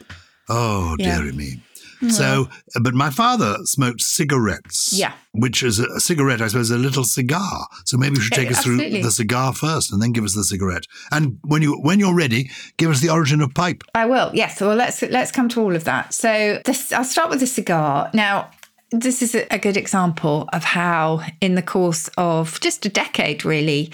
Oh, 0.50 0.96
yeah. 0.98 1.18
dearie 1.18 1.34
me. 1.34 1.62
Mm-hmm. 1.96 2.10
So, 2.10 2.48
uh, 2.76 2.80
but 2.82 2.94
my 2.94 3.10
father 3.10 3.58
smoked 3.64 4.02
cigarettes. 4.02 4.94
Yeah. 4.94 5.14
Which 5.34 5.64
is 5.64 5.80
a, 5.80 5.86
a 5.96 6.00
cigarette, 6.00 6.42
I 6.42 6.48
suppose, 6.48 6.72
a 6.72 6.78
little 6.78 7.04
cigar. 7.04 7.68
So 7.86 7.98
maybe 7.98 8.16
you 8.16 8.22
should 8.22 8.34
eh, 8.34 8.44
take 8.44 8.52
us 8.52 8.58
Absolutely. 8.60 8.92
through 8.92 9.04
the 9.04 9.12
cigar 9.12 9.54
first 9.54 9.92
and 9.92 10.02
then 10.02 10.12
give 10.12 10.24
us 10.24 10.34
the 10.34 10.44
cigarette. 10.44 10.86
And 11.12 11.40
when 11.44 11.62
you 11.62 11.78
when 11.82 12.00
you're 12.00 12.16
ready, 12.16 12.50
give 12.78 12.90
us 12.90 13.02
the 13.02 13.10
origin 13.10 13.42
of 13.42 13.54
pipe. 13.54 13.84
I 13.94 14.06
will. 14.06 14.32
Yes. 14.34 14.62
Well, 14.62 14.76
let's 14.76 15.02
let's 15.02 15.32
come 15.32 15.50
to 15.50 15.62
all 15.62 15.76
of 15.76 15.84
that. 15.84 16.14
So 16.14 16.62
this, 16.64 16.94
I'll 16.94 17.04
start 17.04 17.30
with 17.30 17.42
the 17.42 17.48
cigar. 17.48 18.10
Now, 18.14 18.50
this 18.92 19.22
is 19.22 19.36
a 19.36 19.58
good 19.58 19.78
example 19.78 20.48
of 20.54 20.64
how, 20.64 21.22
in 21.42 21.56
the 21.56 21.62
course 21.62 22.10
of 22.18 22.60
just 22.62 22.86
a 22.86 22.90
decade, 22.90 23.44
really, 23.44 23.92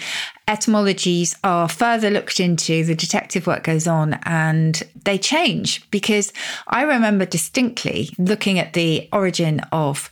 etymologies 0.48 1.36
are 1.44 1.68
further 1.68 2.10
looked 2.10 2.40
into, 2.40 2.84
the 2.84 2.94
detective 2.94 3.46
work 3.46 3.64
goes 3.64 3.86
on, 3.86 4.14
and 4.24 4.82
they 5.04 5.18
change. 5.18 5.88
Because 5.90 6.32
I 6.66 6.82
remember 6.82 7.24
distinctly 7.24 8.10
looking 8.18 8.58
at 8.58 8.72
the 8.72 9.08
origin 9.12 9.60
of 9.72 10.10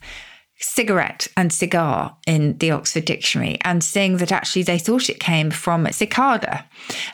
cigarette 0.60 1.26
and 1.36 1.52
cigar 1.52 2.16
in 2.26 2.56
the 2.58 2.70
Oxford 2.70 3.06
Dictionary 3.06 3.58
and 3.62 3.82
seeing 3.82 4.18
that 4.18 4.30
actually 4.30 4.62
they 4.62 4.78
thought 4.78 5.08
it 5.08 5.18
came 5.18 5.50
from 5.50 5.90
cicada, 5.90 6.66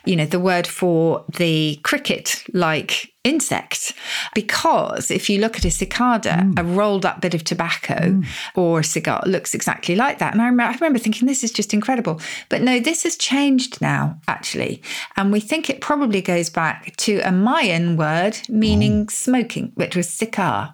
you 0.05 0.15
know, 0.15 0.25
the 0.25 0.39
word 0.39 0.67
for 0.67 1.23
the 1.37 1.79
cricket 1.83 2.43
like 2.53 3.09
insect. 3.27 3.93
Because 4.33 5.11
if 5.11 5.29
you 5.29 5.39
look 5.39 5.57
at 5.57 5.65
a 5.65 5.71
cicada, 5.71 6.41
mm. 6.43 6.59
a 6.59 6.63
rolled 6.63 7.05
up 7.05 7.21
bit 7.21 7.33
of 7.33 7.43
tobacco 7.43 7.95
mm. 7.95 8.25
or 8.55 8.79
a 8.79 8.83
cigar 8.83 9.21
looks 9.25 9.53
exactly 9.53 9.95
like 9.95 10.19
that. 10.19 10.33
And 10.33 10.41
I 10.41 10.45
remember, 10.45 10.71
I 10.71 10.75
remember 10.75 10.99
thinking, 10.99 11.27
this 11.27 11.43
is 11.43 11.51
just 11.51 11.73
incredible. 11.73 12.19
But 12.49 12.61
no, 12.61 12.79
this 12.79 13.03
has 13.03 13.15
changed 13.15 13.81
now, 13.81 14.19
actually. 14.27 14.81
And 15.15 15.31
we 15.31 15.39
think 15.39 15.69
it 15.69 15.81
probably 15.81 16.21
goes 16.21 16.49
back 16.49 16.95
to 16.97 17.19
a 17.19 17.31
Mayan 17.31 17.97
word 17.97 18.37
meaning 18.49 19.03
oh. 19.03 19.11
smoking, 19.11 19.71
which 19.75 19.95
was 19.95 20.09
cigar. 20.09 20.73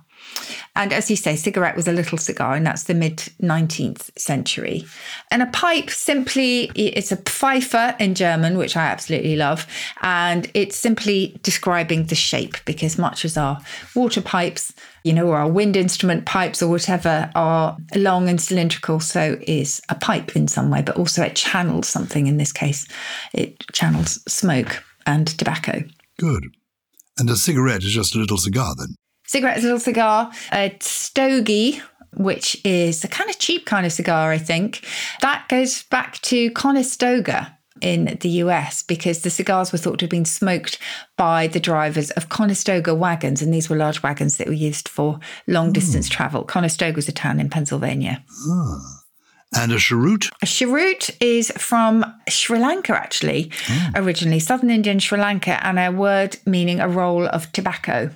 And 0.76 0.92
as 0.92 1.10
you 1.10 1.16
say, 1.16 1.36
cigarette 1.36 1.76
was 1.76 1.88
a 1.88 1.92
little 1.92 2.18
cigar, 2.18 2.56
and 2.56 2.66
that's 2.66 2.84
the 2.84 2.94
mid 2.94 3.18
19th 3.42 4.18
century. 4.18 4.86
And 5.30 5.42
a 5.42 5.48
pipe 5.48 5.90
simply, 5.90 6.72
it's 6.76 7.12
a 7.12 7.18
Pfeife 7.18 8.00
in 8.00 8.16
German, 8.16 8.58
which 8.58 8.76
I 8.76 8.86
absolutely 8.86 9.36
love. 9.36 9.68
And 10.02 10.50
it's 10.54 10.76
simply 10.76 11.40
describing 11.44 12.06
the 12.06 12.16
shape 12.16 12.58
because 12.66 12.98
much 12.98 13.24
as 13.24 13.38
our 13.38 13.60
water 13.96 14.22
pipes, 14.22 14.74
you 15.04 15.14
know, 15.14 15.28
or 15.28 15.38
our 15.38 15.50
wind 15.50 15.76
instrument 15.76 16.26
pipes 16.26 16.62
or 16.62 16.70
whatever 16.70 17.30
are 17.36 17.78
long 17.96 18.28
and 18.28 18.42
cylindrical, 18.42 19.00
so 19.00 19.38
is 19.42 19.82
a 19.90 19.96
pipe 19.96 20.36
in 20.36 20.48
some 20.48 20.72
way, 20.72 20.82
but 20.82 20.98
also 20.98 21.24
it 21.24 21.36
channels 21.36 21.88
something. 21.88 22.28
In 22.28 22.38
this 22.38 22.52
case, 22.52 22.88
it 23.34 23.60
channels 23.74 24.20
smoke 24.28 24.84
and 25.06 25.28
tobacco. 25.28 25.84
Good. 26.18 26.46
And 27.20 27.30
a 27.30 27.36
cigarette 27.36 27.84
is 27.84 27.94
just 27.94 28.16
a 28.16 28.18
little 28.18 28.38
cigar 28.38 28.74
then? 28.76 28.96
Cigarette 29.34 29.58
is 29.58 29.64
a 29.64 29.68
little 29.68 29.80
cigar. 29.80 30.32
A 30.52 30.78
stogie, 30.80 31.82
which 32.16 32.56
is 32.64 33.04
a 33.04 33.08
kind 33.08 33.32
of 33.32 33.40
cheap 33.40 33.66
kind 33.66 33.84
of 33.84 33.92
cigar, 33.92 34.32
I 34.32 34.38
think. 34.38 34.86
That 35.22 35.50
goes 35.50 35.82
back 35.82 36.20
to 36.20 36.52
Conestoga 36.52 37.58
in 37.82 38.16
the 38.22 38.30
US 38.30 38.84
because 38.84 39.24
the 39.24 39.32
cigars 39.32 39.72
were 39.72 39.80
thought 39.80 39.98
to 39.98 40.06
have 40.06 40.12
been 40.12 40.24
smoked 40.24 40.78
by 41.18 41.48
the 41.48 41.60
drivers 41.60 42.12
of 42.12 42.30
Conestoga 42.30 42.94
wagons. 42.94 43.42
And 43.42 43.52
these 43.52 43.72
were 43.72 43.76
large 43.76 44.04
wagons 44.04 44.38
that 44.38 44.46
were 44.46 44.54
used 44.54 44.88
for 44.88 45.20
long 45.48 45.70
hmm. 45.70 45.74
distance 45.74 46.08
travel. 46.08 46.44
Conestoga 46.44 47.00
is 47.00 47.10
a 47.10 47.12
town 47.12 47.40
in 47.40 47.50
Pennsylvania. 47.50 48.24
Ah. 48.48 49.00
And 49.56 49.72
a 49.72 49.80
cheroot? 49.80 50.30
A 50.44 50.46
cheroot 50.46 51.10
is 51.20 51.50
from 51.58 52.06
Sri 52.30 52.60
Lanka, 52.60 52.96
actually, 52.96 53.52
hmm. 53.66 53.96
originally, 53.96 54.40
southern 54.40 54.70
Indian 54.70 55.00
Sri 55.00 55.18
Lanka, 55.18 55.66
and 55.66 55.80
a 55.80 55.90
word 55.90 56.38
meaning 56.46 56.80
a 56.80 56.88
roll 56.88 57.26
of 57.26 57.52
tobacco. 57.52 58.12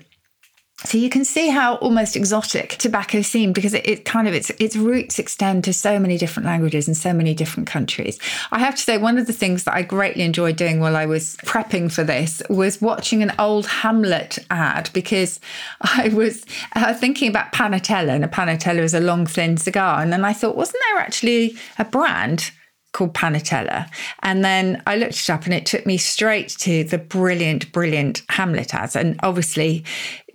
So 0.88 0.98
you 0.98 1.10
can 1.10 1.25
see 1.25 1.50
how 1.50 1.75
almost 1.75 2.15
exotic 2.15 2.77
tobacco 2.77 3.22
seemed 3.22 3.56
because 3.56 3.74
it, 3.74 3.86
it, 3.86 4.06
kind 4.06 4.25
of 4.25 4.34
its 4.34 4.51
its 4.51 4.77
roots 4.77 5.20
extend 5.20 5.65
to 5.65 5.74
so 5.74 6.00
many 6.00 6.17
different 6.17 6.46
languages 6.46 6.88
and 6.88 6.96
so 6.96 7.12
many 7.12 7.34
different 7.34 7.67
countries. 7.67 8.17
I 8.53 8.60
have 8.60 8.74
to 8.75 8.82
say 8.82 8.98
one 8.98 9.17
of 9.17 9.27
the 9.27 9.34
things 9.34 9.65
that 9.65 9.74
I 9.74 9.82
greatly 9.82 10.24
enjoyed 10.24 10.56
doing 10.56 10.79
while 10.79 10.96
I 10.96 11.06
was 11.06 11.36
prepping 11.44 11.91
for 11.91 12.06
this 12.06 12.41
was 12.50 12.82
watching 12.82 13.22
an 13.22 13.34
old 13.38 13.65
Hamlet 13.65 14.39
ad 14.50 14.89
because 14.94 15.41
I 15.82 16.08
was 16.08 16.46
uh, 16.74 16.94
thinking 16.94 17.27
about 17.27 17.51
Panatella 17.51 18.15
and 18.15 18.24
a 18.24 18.29
Panatella 18.29 18.79
is 18.79 18.94
a 18.94 19.01
long 19.01 19.25
thin 19.25 19.58
cigar 19.58 20.01
and 20.01 20.13
then 20.13 20.24
I 20.24 20.32
thought 20.32 20.56
wasn't 20.56 20.82
there 20.89 21.03
actually 21.03 21.58
a 21.77 21.84
brand 21.84 22.51
called 22.98 23.13
Panatella. 23.13 23.88
And 24.24 24.44
then 24.44 24.82
I 24.88 24.96
looked 24.96 25.20
it 25.20 25.30
up 25.30 25.46
and 25.46 25.54
it 25.54 25.68
took 25.68 25.86
me 25.86 25.98
straight 25.98 26.50
to 26.60 26.84
the 26.84 26.98
brilliant, 26.98 27.72
brilliant 27.72 28.24
Hamlet 28.30 28.74
ads. 28.74 28.96
And 28.96 29.20
obviously, 29.22 29.86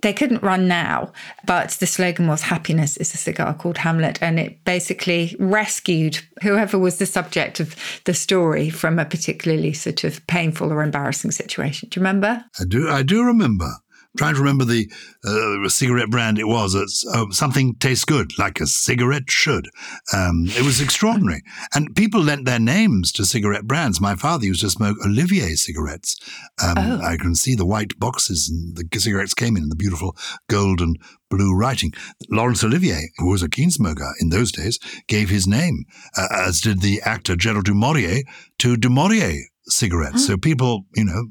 they 0.01 0.13
couldn't 0.13 0.41
run 0.43 0.67
now, 0.67 1.11
but 1.45 1.71
the 1.71 1.85
slogan 1.85 2.27
was 2.27 2.41
Happiness 2.41 2.95
is 2.95 3.13
a 3.13 3.17
cigar 3.17 3.53
called 3.53 3.77
Hamlet. 3.77 4.17
And 4.21 4.39
it 4.39 4.63
basically 4.63 5.35
rescued 5.39 6.21
whoever 6.41 6.79
was 6.79 6.99
the 6.99 7.05
subject 7.05 7.59
of 7.59 7.75
the 8.05 8.13
story 8.13 8.69
from 8.69 8.97
a 8.97 9.03
particularly 9.03 9.73
sort 9.73 10.05
of 10.05 10.25
painful 10.27 10.71
or 10.71 10.83
embarrassing 10.83 11.31
situation. 11.31 11.89
Do 11.89 11.99
you 11.99 12.01
remember? 12.01 12.45
I 12.61 12.63
do, 12.65 12.89
I 12.89 13.03
do 13.03 13.23
remember. 13.23 13.73
Trying 14.17 14.35
to 14.35 14.39
remember 14.39 14.65
the 14.65 14.91
uh, 15.25 15.69
cigarette 15.69 16.09
brand 16.09 16.37
it 16.37 16.47
was. 16.47 16.75
It's, 16.75 17.05
uh, 17.07 17.25
something 17.31 17.75
tastes 17.75 18.05
good, 18.05 18.37
like 18.37 18.59
a 18.59 18.67
cigarette 18.67 19.29
should. 19.29 19.67
Um, 20.13 20.45
it 20.49 20.63
was 20.63 20.81
extraordinary. 20.81 21.41
And 21.73 21.95
people 21.95 22.21
lent 22.21 22.45
their 22.45 22.59
names 22.59 23.11
to 23.13 23.25
cigarette 23.25 23.65
brands. 23.65 23.99
My 23.99 24.15
father 24.15 24.45
used 24.45 24.61
to 24.61 24.69
smoke 24.69 24.97
Olivier 25.05 25.55
cigarettes. 25.55 26.15
Um, 26.61 26.73
Oh. 26.83 27.01
I 27.01 27.17
can 27.17 27.35
see 27.35 27.55
the 27.55 27.65
white 27.65 27.97
boxes 27.97 28.49
and 28.49 28.75
the 28.75 28.99
cigarettes 28.99 29.33
came 29.33 29.55
in, 29.55 29.69
the 29.69 29.75
beautiful 29.75 30.15
gold 30.49 30.81
and 30.81 30.97
blue 31.29 31.55
writing. 31.55 31.91
Laurence 32.29 32.63
Olivier, 32.63 33.09
who 33.17 33.29
was 33.29 33.41
a 33.41 33.49
keen 33.49 33.71
smoker 33.71 34.13
in 34.19 34.29
those 34.29 34.51
days, 34.51 34.79
gave 35.07 35.29
his 35.29 35.47
name, 35.47 35.85
uh, 36.17 36.27
as 36.31 36.61
did 36.61 36.81
the 36.81 37.01
actor 37.03 37.35
Gerald 37.35 37.65
du 37.65 37.73
Maurier, 37.73 38.23
to 38.59 38.75
du 38.75 38.89
Maurier 38.89 39.47
cigarettes. 39.65 40.25
So 40.27 40.37
people, 40.37 40.85
you 40.95 41.05
know, 41.05 41.25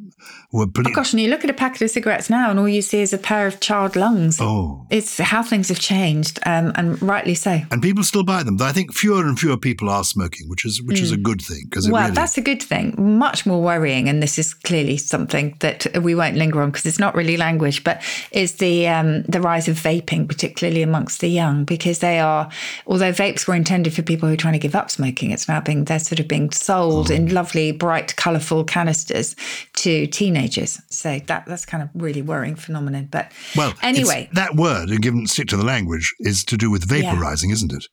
were 0.53 0.67
ple- 0.67 0.85
Oh 0.89 0.93
gosh, 0.95 1.13
and 1.13 1.21
you 1.21 1.29
look 1.29 1.45
at 1.45 1.51
a 1.51 1.55
packet 1.55 1.83
of 1.83 1.91
cigarettes 1.91 2.31
now, 2.31 2.51
and 2.51 2.59
all 2.59 2.69
you 2.69 2.83
see 2.83 3.01
is 3.01 3.13
a 3.13 3.19
pair 3.19 3.47
of 3.47 3.61
charred 3.61 3.97
lungs. 3.97 4.39
Oh. 4.41 4.87
It's 4.91 5.19
how 5.19 5.43
things 5.43 5.69
have 5.69 5.81
changed, 5.81 6.39
um, 6.47 6.73
and 6.77 7.01
rightly 7.03 7.35
so. 7.35 7.61
and 7.71 7.83
people 7.83 8.05
still 8.05 8.23
buy 8.25 8.43
them. 8.43 8.57
I 8.61 8.73
think 8.73 8.95
fewer 8.95 9.27
and 9.27 9.39
fewer 9.39 9.57
people 9.57 9.89
are 9.91 10.05
smoking, 10.05 10.49
which 10.49 10.65
is 10.65 10.83
which 10.83 11.01
is 11.01 11.11
a 11.13 11.17
good 11.17 11.41
thing 11.43 11.63
because 11.69 11.91
Well, 11.91 12.03
really, 12.03 12.15
that's 12.15 12.39
a 12.39 12.41
good 12.43 12.63
thing. 12.63 12.95
Much 13.19 13.45
more 13.47 13.61
worrying, 13.63 14.09
and 14.09 14.23
this 14.23 14.39
is 14.39 14.55
clearly 14.55 14.97
something 14.97 15.57
that 15.61 15.87
we 16.03 16.15
won't 16.15 16.37
linger 16.37 16.63
on 16.63 16.71
because 16.71 16.87
it's 16.87 16.99
not 16.99 17.15
really 17.15 17.37
language, 17.37 17.83
but 17.85 18.03
is 18.31 18.57
the 18.57 18.89
um, 18.89 19.23
the 19.23 19.41
rise 19.41 19.69
of 19.69 19.77
vaping, 19.77 20.29
particularly 20.29 20.83
amongst 20.83 21.21
the 21.21 21.29
young, 21.29 21.65
because 21.65 21.99
they 21.99 22.21
are, 22.21 22.49
although 22.87 23.13
vapes 23.13 23.47
were 23.49 23.55
intended 23.55 23.93
for 23.95 24.03
people 24.03 24.29
who 24.29 24.35
are 24.35 24.39
trying 24.39 24.53
to 24.55 24.59
give 24.59 24.75
up 24.75 24.91
smoking, 24.91 25.31
it's 25.33 25.49
now 25.49 25.61
being 25.61 25.85
they're 25.85 25.99
sort 25.99 26.21
of 26.21 26.29
being 26.29 26.51
sold 26.53 27.11
Oh. 27.11 27.15
in 27.15 27.33
lovely, 27.35 27.73
bright, 27.73 28.15
colourful 28.23 28.65
canisters 28.65 29.35
to 29.75 30.07
teenagers. 30.07 30.81
So 30.91 31.19
that 31.27 31.45
that's 31.47 31.67
kind 31.67 31.83
of 31.83 31.89
really 31.95 32.23
worrying 32.23 32.55
phenomenon. 32.55 33.09
But 33.11 33.33
well, 33.57 33.75
anyway, 33.83 34.29
that 34.33 34.55
word, 34.55 34.91
and 34.91 35.03
given 35.03 35.27
stick 35.27 35.49
to 35.49 35.57
the 35.57 35.65
language, 35.65 36.15
is 36.21 36.45
to 36.45 36.57
do 36.57 36.71
with 36.71 36.87
vaporizing, 36.87 37.53
isn't 37.53 37.73
it? 37.73 37.85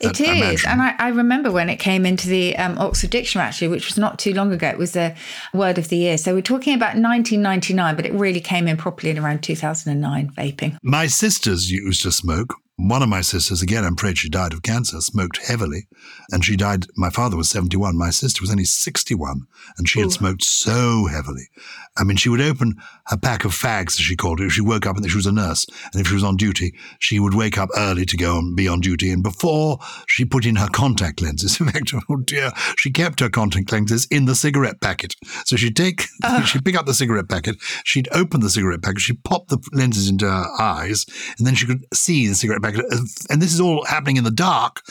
It 0.00 0.20
I- 0.20 0.24
I 0.68 0.70
and 0.70 0.80
I, 0.82 0.94
I 0.98 1.08
remember 1.08 1.50
when 1.50 1.68
it 1.68 1.78
came 1.78 2.06
into 2.06 2.28
the 2.28 2.56
um, 2.56 2.78
Oxford 2.78 3.10
Dictionary, 3.10 3.48
actually, 3.48 3.68
which 3.68 3.86
was 3.88 3.98
not 3.98 4.18
too 4.18 4.32
long 4.32 4.52
ago. 4.52 4.68
It 4.68 4.78
was 4.78 4.94
a 4.94 5.14
word 5.52 5.76
of 5.78 5.88
the 5.88 5.96
year. 5.96 6.18
So 6.18 6.34
we're 6.34 6.42
talking 6.42 6.74
about 6.74 6.94
1999, 6.94 7.96
but 7.96 8.06
it 8.06 8.12
really 8.12 8.40
came 8.40 8.68
in 8.68 8.76
properly 8.76 9.10
in 9.10 9.18
around 9.18 9.42
2009. 9.42 10.30
Vaping. 10.36 10.76
My 10.82 11.06
sisters 11.08 11.70
used 11.70 12.02
to 12.02 12.12
smoke. 12.12 12.54
One 12.80 13.02
of 13.02 13.08
my 13.08 13.22
sisters, 13.22 13.60
again, 13.60 13.84
I'm 13.84 13.94
afraid 13.94 14.18
she 14.18 14.28
died 14.28 14.52
of 14.52 14.62
cancer, 14.62 15.00
smoked 15.00 15.44
heavily. 15.44 15.88
And 16.30 16.44
she 16.44 16.56
died, 16.56 16.86
my 16.96 17.10
father 17.10 17.36
was 17.36 17.50
71. 17.50 17.98
My 17.98 18.10
sister 18.10 18.40
was 18.40 18.52
only 18.52 18.64
61. 18.64 19.48
And 19.76 19.88
she 19.88 19.98
had 19.98 20.12
smoked 20.12 20.44
so 20.44 21.06
heavily. 21.06 21.48
I 21.96 22.04
mean, 22.04 22.16
she 22.16 22.28
would 22.28 22.40
open 22.40 22.76
her 23.06 23.16
pack 23.16 23.44
of 23.44 23.50
fags, 23.50 23.94
as 23.94 24.00
she 24.00 24.14
called 24.14 24.40
it. 24.40 24.44
If 24.44 24.52
she 24.52 24.60
woke 24.60 24.86
up 24.86 24.96
and 24.96 25.10
she 25.10 25.16
was 25.16 25.26
a 25.26 25.32
nurse. 25.32 25.66
And 25.92 26.00
if 26.00 26.06
she 26.06 26.14
was 26.14 26.22
on 26.22 26.36
duty, 26.36 26.72
she 27.00 27.18
would 27.18 27.34
wake 27.34 27.58
up 27.58 27.68
early 27.76 28.06
to 28.06 28.16
go 28.16 28.38
and 28.38 28.54
be 28.54 28.68
on 28.68 28.78
duty. 28.78 29.10
And 29.10 29.24
before 29.24 29.78
she 30.06 30.24
put 30.24 30.46
in 30.46 30.54
her 30.54 30.68
contact 30.68 31.20
lenses, 31.20 31.60
in 31.60 31.68
fact, 31.68 31.92
oh 32.08 32.16
dear, 32.18 32.52
she 32.76 32.92
kept 32.92 33.18
her 33.18 33.28
contact 33.28 33.72
lenses 33.72 34.06
in 34.08 34.26
the 34.26 34.36
cigarette 34.36 34.80
packet. 34.80 35.16
So 35.44 35.56
she'd 35.56 35.76
take, 35.76 36.02
she'd 36.44 36.64
pick 36.64 36.76
up 36.76 36.86
the 36.86 36.94
cigarette 36.94 37.28
packet, 37.28 37.56
she'd 37.82 38.08
open 38.12 38.38
the 38.38 38.50
cigarette 38.50 38.82
packet, 38.82 39.00
she'd 39.00 39.24
pop 39.24 39.48
the 39.48 39.58
lenses 39.72 40.08
into 40.08 40.30
her 40.30 40.46
eyes, 40.60 41.04
and 41.38 41.46
then 41.46 41.56
she 41.56 41.66
could 41.66 41.84
see 41.92 42.28
the 42.28 42.36
cigarette 42.36 42.62
packet. 42.62 42.67
And 42.76 43.40
this 43.42 43.54
is 43.54 43.60
all 43.60 43.84
happening 43.84 44.16
in 44.16 44.24
the 44.24 44.30
dark. 44.30 44.82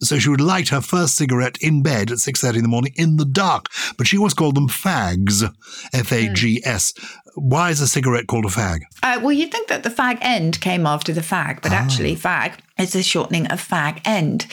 So 0.00 0.18
she 0.18 0.28
would 0.28 0.40
light 0.40 0.68
her 0.68 0.80
first 0.80 1.16
cigarette 1.16 1.58
in 1.60 1.82
bed 1.82 2.10
at 2.10 2.18
6.30 2.18 2.56
in 2.56 2.62
the 2.62 2.68
morning 2.68 2.92
in 2.96 3.16
the 3.16 3.24
dark. 3.24 3.66
But 3.96 4.06
she 4.06 4.16
always 4.16 4.34
called 4.34 4.54
them 4.54 4.68
fags, 4.68 5.42
F-A-G-S. 5.92 6.94
Why 7.34 7.70
is 7.70 7.80
a 7.80 7.86
cigarette 7.86 8.26
called 8.26 8.44
a 8.44 8.48
fag? 8.48 8.80
Uh, 9.02 9.20
well, 9.22 9.32
you'd 9.32 9.52
think 9.52 9.68
that 9.68 9.82
the 9.82 9.90
fag 9.90 10.18
end 10.20 10.60
came 10.60 10.86
after 10.86 11.12
the 11.12 11.20
fag, 11.20 11.62
but 11.62 11.72
actually, 11.72 12.16
fag 12.16 12.54
is 12.78 12.94
a 12.94 13.02
shortening 13.02 13.46
of 13.48 13.66
fag 13.66 14.00
end. 14.04 14.46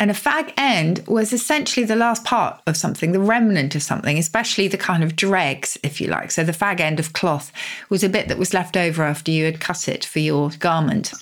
And 0.00 0.10
a 0.10 0.14
fag 0.14 0.52
end 0.56 1.04
was 1.06 1.32
essentially 1.32 1.84
the 1.84 1.96
last 1.96 2.24
part 2.24 2.60
of 2.66 2.76
something, 2.76 3.12
the 3.12 3.20
remnant 3.20 3.74
of 3.74 3.82
something, 3.82 4.18
especially 4.18 4.68
the 4.68 4.78
kind 4.78 5.02
of 5.02 5.16
dregs, 5.16 5.78
if 5.82 6.00
you 6.00 6.08
like. 6.08 6.30
So 6.30 6.44
the 6.44 6.52
fag 6.52 6.80
end 6.80 7.00
of 7.00 7.12
cloth 7.12 7.52
was 7.88 8.04
a 8.04 8.08
bit 8.08 8.28
that 8.28 8.38
was 8.38 8.54
left 8.54 8.76
over 8.76 9.02
after 9.02 9.30
you 9.30 9.44
had 9.44 9.60
cut 9.60 9.88
it 9.88 10.04
for 10.04 10.18
your 10.18 10.50
garment. 10.58 11.12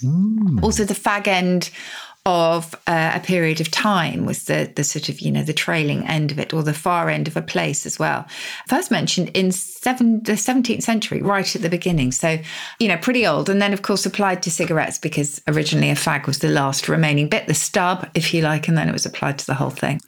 Also, 0.62 0.84
the 0.84 0.94
fag 0.94 1.28
end 1.28 1.70
of 2.26 2.74
uh, 2.86 3.12
a 3.14 3.20
period 3.20 3.60
of 3.60 3.70
time 3.70 4.26
was 4.26 4.44
the 4.44 4.70
the 4.76 4.84
sort 4.84 5.08
of 5.08 5.20
you 5.20 5.32
know 5.32 5.42
the 5.42 5.54
trailing 5.54 6.06
end 6.06 6.30
of 6.30 6.38
it 6.38 6.52
or 6.52 6.62
the 6.62 6.74
far 6.74 7.08
end 7.08 7.26
of 7.26 7.36
a 7.36 7.42
place 7.42 7.86
as 7.86 7.98
well. 7.98 8.26
First 8.68 8.90
mentioned 8.90 9.30
in 9.30 9.52
seven, 9.52 10.22
the 10.24 10.32
17th 10.32 10.82
century 10.82 11.22
right 11.22 11.56
at 11.56 11.62
the 11.62 11.70
beginning. 11.70 12.12
So 12.12 12.38
you 12.78 12.88
know 12.88 12.98
pretty 12.98 13.26
old. 13.26 13.48
And 13.48 13.62
then 13.62 13.72
of 13.72 13.82
course 13.82 14.04
applied 14.04 14.42
to 14.42 14.50
cigarettes 14.50 14.98
because 14.98 15.40
originally 15.48 15.90
a 15.90 15.94
fag 15.94 16.26
was 16.26 16.40
the 16.40 16.48
last 16.48 16.88
remaining 16.88 17.28
bit 17.28 17.46
the 17.46 17.54
stub 17.54 18.08
if 18.14 18.34
you 18.34 18.42
like 18.42 18.68
and 18.68 18.76
then 18.76 18.88
it 18.88 18.92
was 18.92 19.06
applied 19.06 19.38
to 19.38 19.46
the 19.46 19.54
whole 19.54 19.70
thing. 19.70 20.00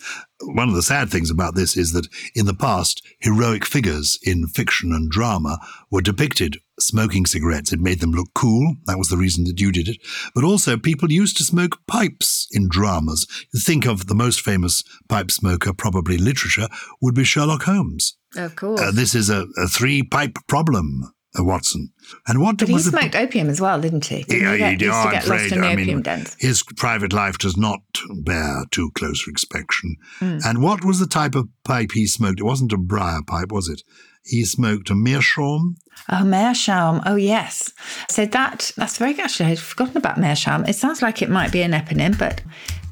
One 0.43 0.69
of 0.69 0.75
the 0.75 0.83
sad 0.83 1.09
things 1.09 1.31
about 1.31 1.55
this 1.55 1.77
is 1.77 1.93
that 1.93 2.09
in 2.35 2.47
the 2.47 2.55
past, 2.55 3.03
heroic 3.21 3.65
figures 3.65 4.19
in 4.23 4.49
fiction 4.49 4.93
and 4.93 5.09
drama 5.09 5.59
were 5.91 6.03
depicted 6.03 6.59
smoking 6.87 7.27
cigarettes. 7.27 7.73
It 7.73 7.81
made 7.81 8.01
them 8.01 8.11
look 8.13 8.29
cool. 8.35 8.75
That 8.87 8.99
was 8.99 9.09
the 9.09 9.17
reason 9.17 9.45
that 9.45 9.61
you 9.61 9.73
did 9.73 9.89
it. 9.89 9.99
But 10.35 10.45
also, 10.45 10.77
people 10.77 11.11
used 11.11 11.37
to 11.39 11.45
smoke 11.45 11.79
pipes 11.87 12.47
in 12.53 12.69
dramas. 12.69 13.27
Think 13.57 13.87
of 13.87 14.07
the 14.07 14.15
most 14.15 14.41
famous 14.41 14.83
pipe 15.09 15.31
smoker, 15.31 15.73
probably 15.73 16.17
in 16.17 16.25
literature, 16.25 16.69
would 17.01 17.15
be 17.15 17.25
Sherlock 17.25 17.63
Holmes. 17.65 18.17
of 18.37 18.57
course 18.57 18.81
Uh, 18.81 18.91
this 18.93 19.15
is 19.15 19.31
a, 19.31 19.47
a 19.57 19.67
three 19.69 20.03
pipe 20.03 20.37
problem, 20.49 21.03
uh, 21.39 21.45
Watson. 21.45 21.91
And 22.27 22.41
what 22.41 22.59
but 22.59 22.69
he 22.69 22.75
was 22.75 22.91
the 22.91 23.19
opium 23.19 23.49
as 23.49 23.61
well 23.61 23.81
didn't 23.81 24.05
he 24.07 24.23
Didn't 24.25 24.43
yeah, 24.43 24.53
he 24.53 24.59
get, 24.59 24.71
he 24.73 24.77
did. 24.77 24.85
used 24.87 24.97
Oh, 24.99 25.03
to 25.03 25.09
I'm 25.09 25.23
afraid. 25.23 25.53
I 25.53 25.73
opium 25.73 25.87
mean, 25.87 26.03
dens 26.03 26.37
his 26.39 26.63
private 26.77 27.13
life 27.13 27.39
does 27.39 27.57
not 27.57 27.81
bear 28.23 28.65
too 28.71 28.91
close 28.95 29.27
inspection. 29.27 29.97
Hmm. 30.19 30.39
And 30.45 30.63
what 30.63 30.85
was 30.85 30.99
the 30.99 31.07
type 31.07 31.35
of 31.35 31.49
pipe 31.65 31.93
he 31.95 32.07
smoked? 32.07 32.41
It 32.41 32.45
wasn't 32.45 32.73
a 32.73 32.77
briar 32.79 33.23
pipe, 33.27 33.51
was 33.53 33.69
it? 33.69 33.83
He 34.25 34.45
smoked 34.45 34.91
a 34.91 34.95
meerschaum. 34.95 35.77
Oh, 36.09 36.25
Meerschaum. 36.25 37.01
Oh, 37.07 37.17
yes. 37.17 37.73
So 38.09 38.27
that 38.27 38.73
that's 38.77 38.99
very 38.99 39.19
actually 39.21 39.51
I'd 39.51 39.59
forgotten 39.59 39.97
about 39.97 40.19
Meerschaum. 40.19 40.65
It 40.65 40.75
sounds 40.75 41.01
like 41.01 41.23
it 41.23 41.31
might 41.31 41.53
be 41.53 41.63
an 41.63 41.73
eponym, 41.73 42.19
but 42.19 42.43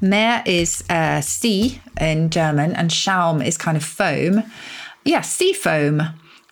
Meer 0.01 0.41
is 0.45 0.83
uh, 0.89 1.21
sea 1.21 1.81
in 1.99 2.29
German, 2.29 2.73
and 2.73 2.89
Schaum 2.89 3.45
is 3.45 3.57
kind 3.57 3.75
of 3.75 3.83
foam. 3.83 4.43
Yeah, 5.03 5.21
sea 5.21 5.53
foam, 5.53 6.01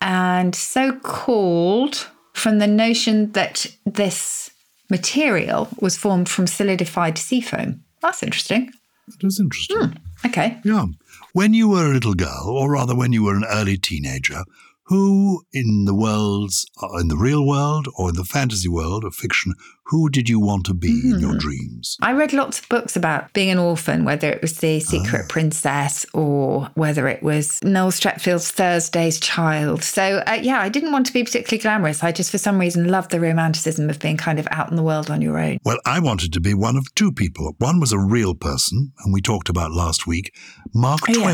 and 0.00 0.54
so 0.54 0.92
called 1.00 2.08
from 2.34 2.58
the 2.58 2.66
notion 2.66 3.32
that 3.32 3.66
this 3.86 4.50
material 4.90 5.68
was 5.80 5.96
formed 5.96 6.28
from 6.28 6.46
solidified 6.46 7.16
sea 7.16 7.40
foam. 7.40 7.82
That's 8.02 8.22
interesting. 8.22 8.70
It 9.08 9.24
was 9.24 9.40
interesting. 9.40 9.98
Okay. 10.24 10.58
Yeah. 10.64 10.86
When 11.32 11.54
you 11.54 11.68
were 11.68 11.86
a 11.86 11.94
little 11.94 12.14
girl, 12.14 12.46
or 12.48 12.70
rather 12.72 12.94
when 12.94 13.12
you 13.12 13.24
were 13.24 13.34
an 13.34 13.44
early 13.44 13.76
teenager, 13.76 14.44
who 14.90 15.42
in 15.52 15.84
the 15.86 15.94
worlds, 15.94 16.66
uh, 16.82 16.98
in 17.00 17.06
the 17.08 17.16
real 17.16 17.46
world 17.46 17.86
or 17.96 18.08
in 18.10 18.16
the 18.16 18.24
fantasy 18.24 18.68
world 18.68 19.04
of 19.04 19.14
fiction, 19.14 19.54
who 19.86 20.08
did 20.10 20.28
you 20.28 20.38
want 20.40 20.66
to 20.66 20.74
be 20.74 21.00
in 21.04 21.12
Hmm. 21.14 21.18
your 21.20 21.36
dreams? 21.38 21.96
I 22.02 22.12
read 22.12 22.32
lots 22.32 22.58
of 22.58 22.68
books 22.68 22.96
about 22.96 23.32
being 23.32 23.50
an 23.50 23.58
orphan, 23.58 24.04
whether 24.04 24.28
it 24.28 24.42
was 24.42 24.54
The 24.58 24.80
Secret 24.80 25.28
Princess 25.28 26.04
or 26.12 26.70
whether 26.74 27.06
it 27.08 27.22
was 27.22 27.58
Noel 27.62 27.90
Streatfeild's 27.92 28.50
Thursday's 28.50 29.18
Child. 29.20 29.82
So, 29.84 30.22
uh, 30.26 30.38
yeah, 30.42 30.60
I 30.60 30.68
didn't 30.68 30.92
want 30.92 31.06
to 31.06 31.12
be 31.12 31.22
particularly 31.24 31.62
glamorous. 31.62 32.02
I 32.02 32.10
just, 32.12 32.30
for 32.32 32.38
some 32.38 32.58
reason, 32.58 32.88
loved 32.88 33.10
the 33.12 33.20
romanticism 33.20 33.88
of 33.90 33.98
being 34.00 34.16
kind 34.16 34.38
of 34.40 34.48
out 34.50 34.70
in 34.70 34.76
the 34.76 34.82
world 34.82 35.08
on 35.10 35.22
your 35.22 35.38
own. 35.38 35.58
Well, 35.64 35.78
I 35.86 36.00
wanted 36.00 36.32
to 36.32 36.40
be 36.40 36.52
one 36.54 36.76
of 36.76 36.92
two 36.96 37.12
people. 37.12 37.54
One 37.58 37.78
was 37.78 37.92
a 37.92 37.98
real 37.98 38.34
person, 38.34 38.92
and 39.04 39.14
we 39.14 39.20
talked 39.20 39.48
about 39.48 39.70
last 39.72 40.06
week, 40.06 40.32
Mark 40.74 41.00
Oh, 41.08 41.12
yeah. 41.12 41.24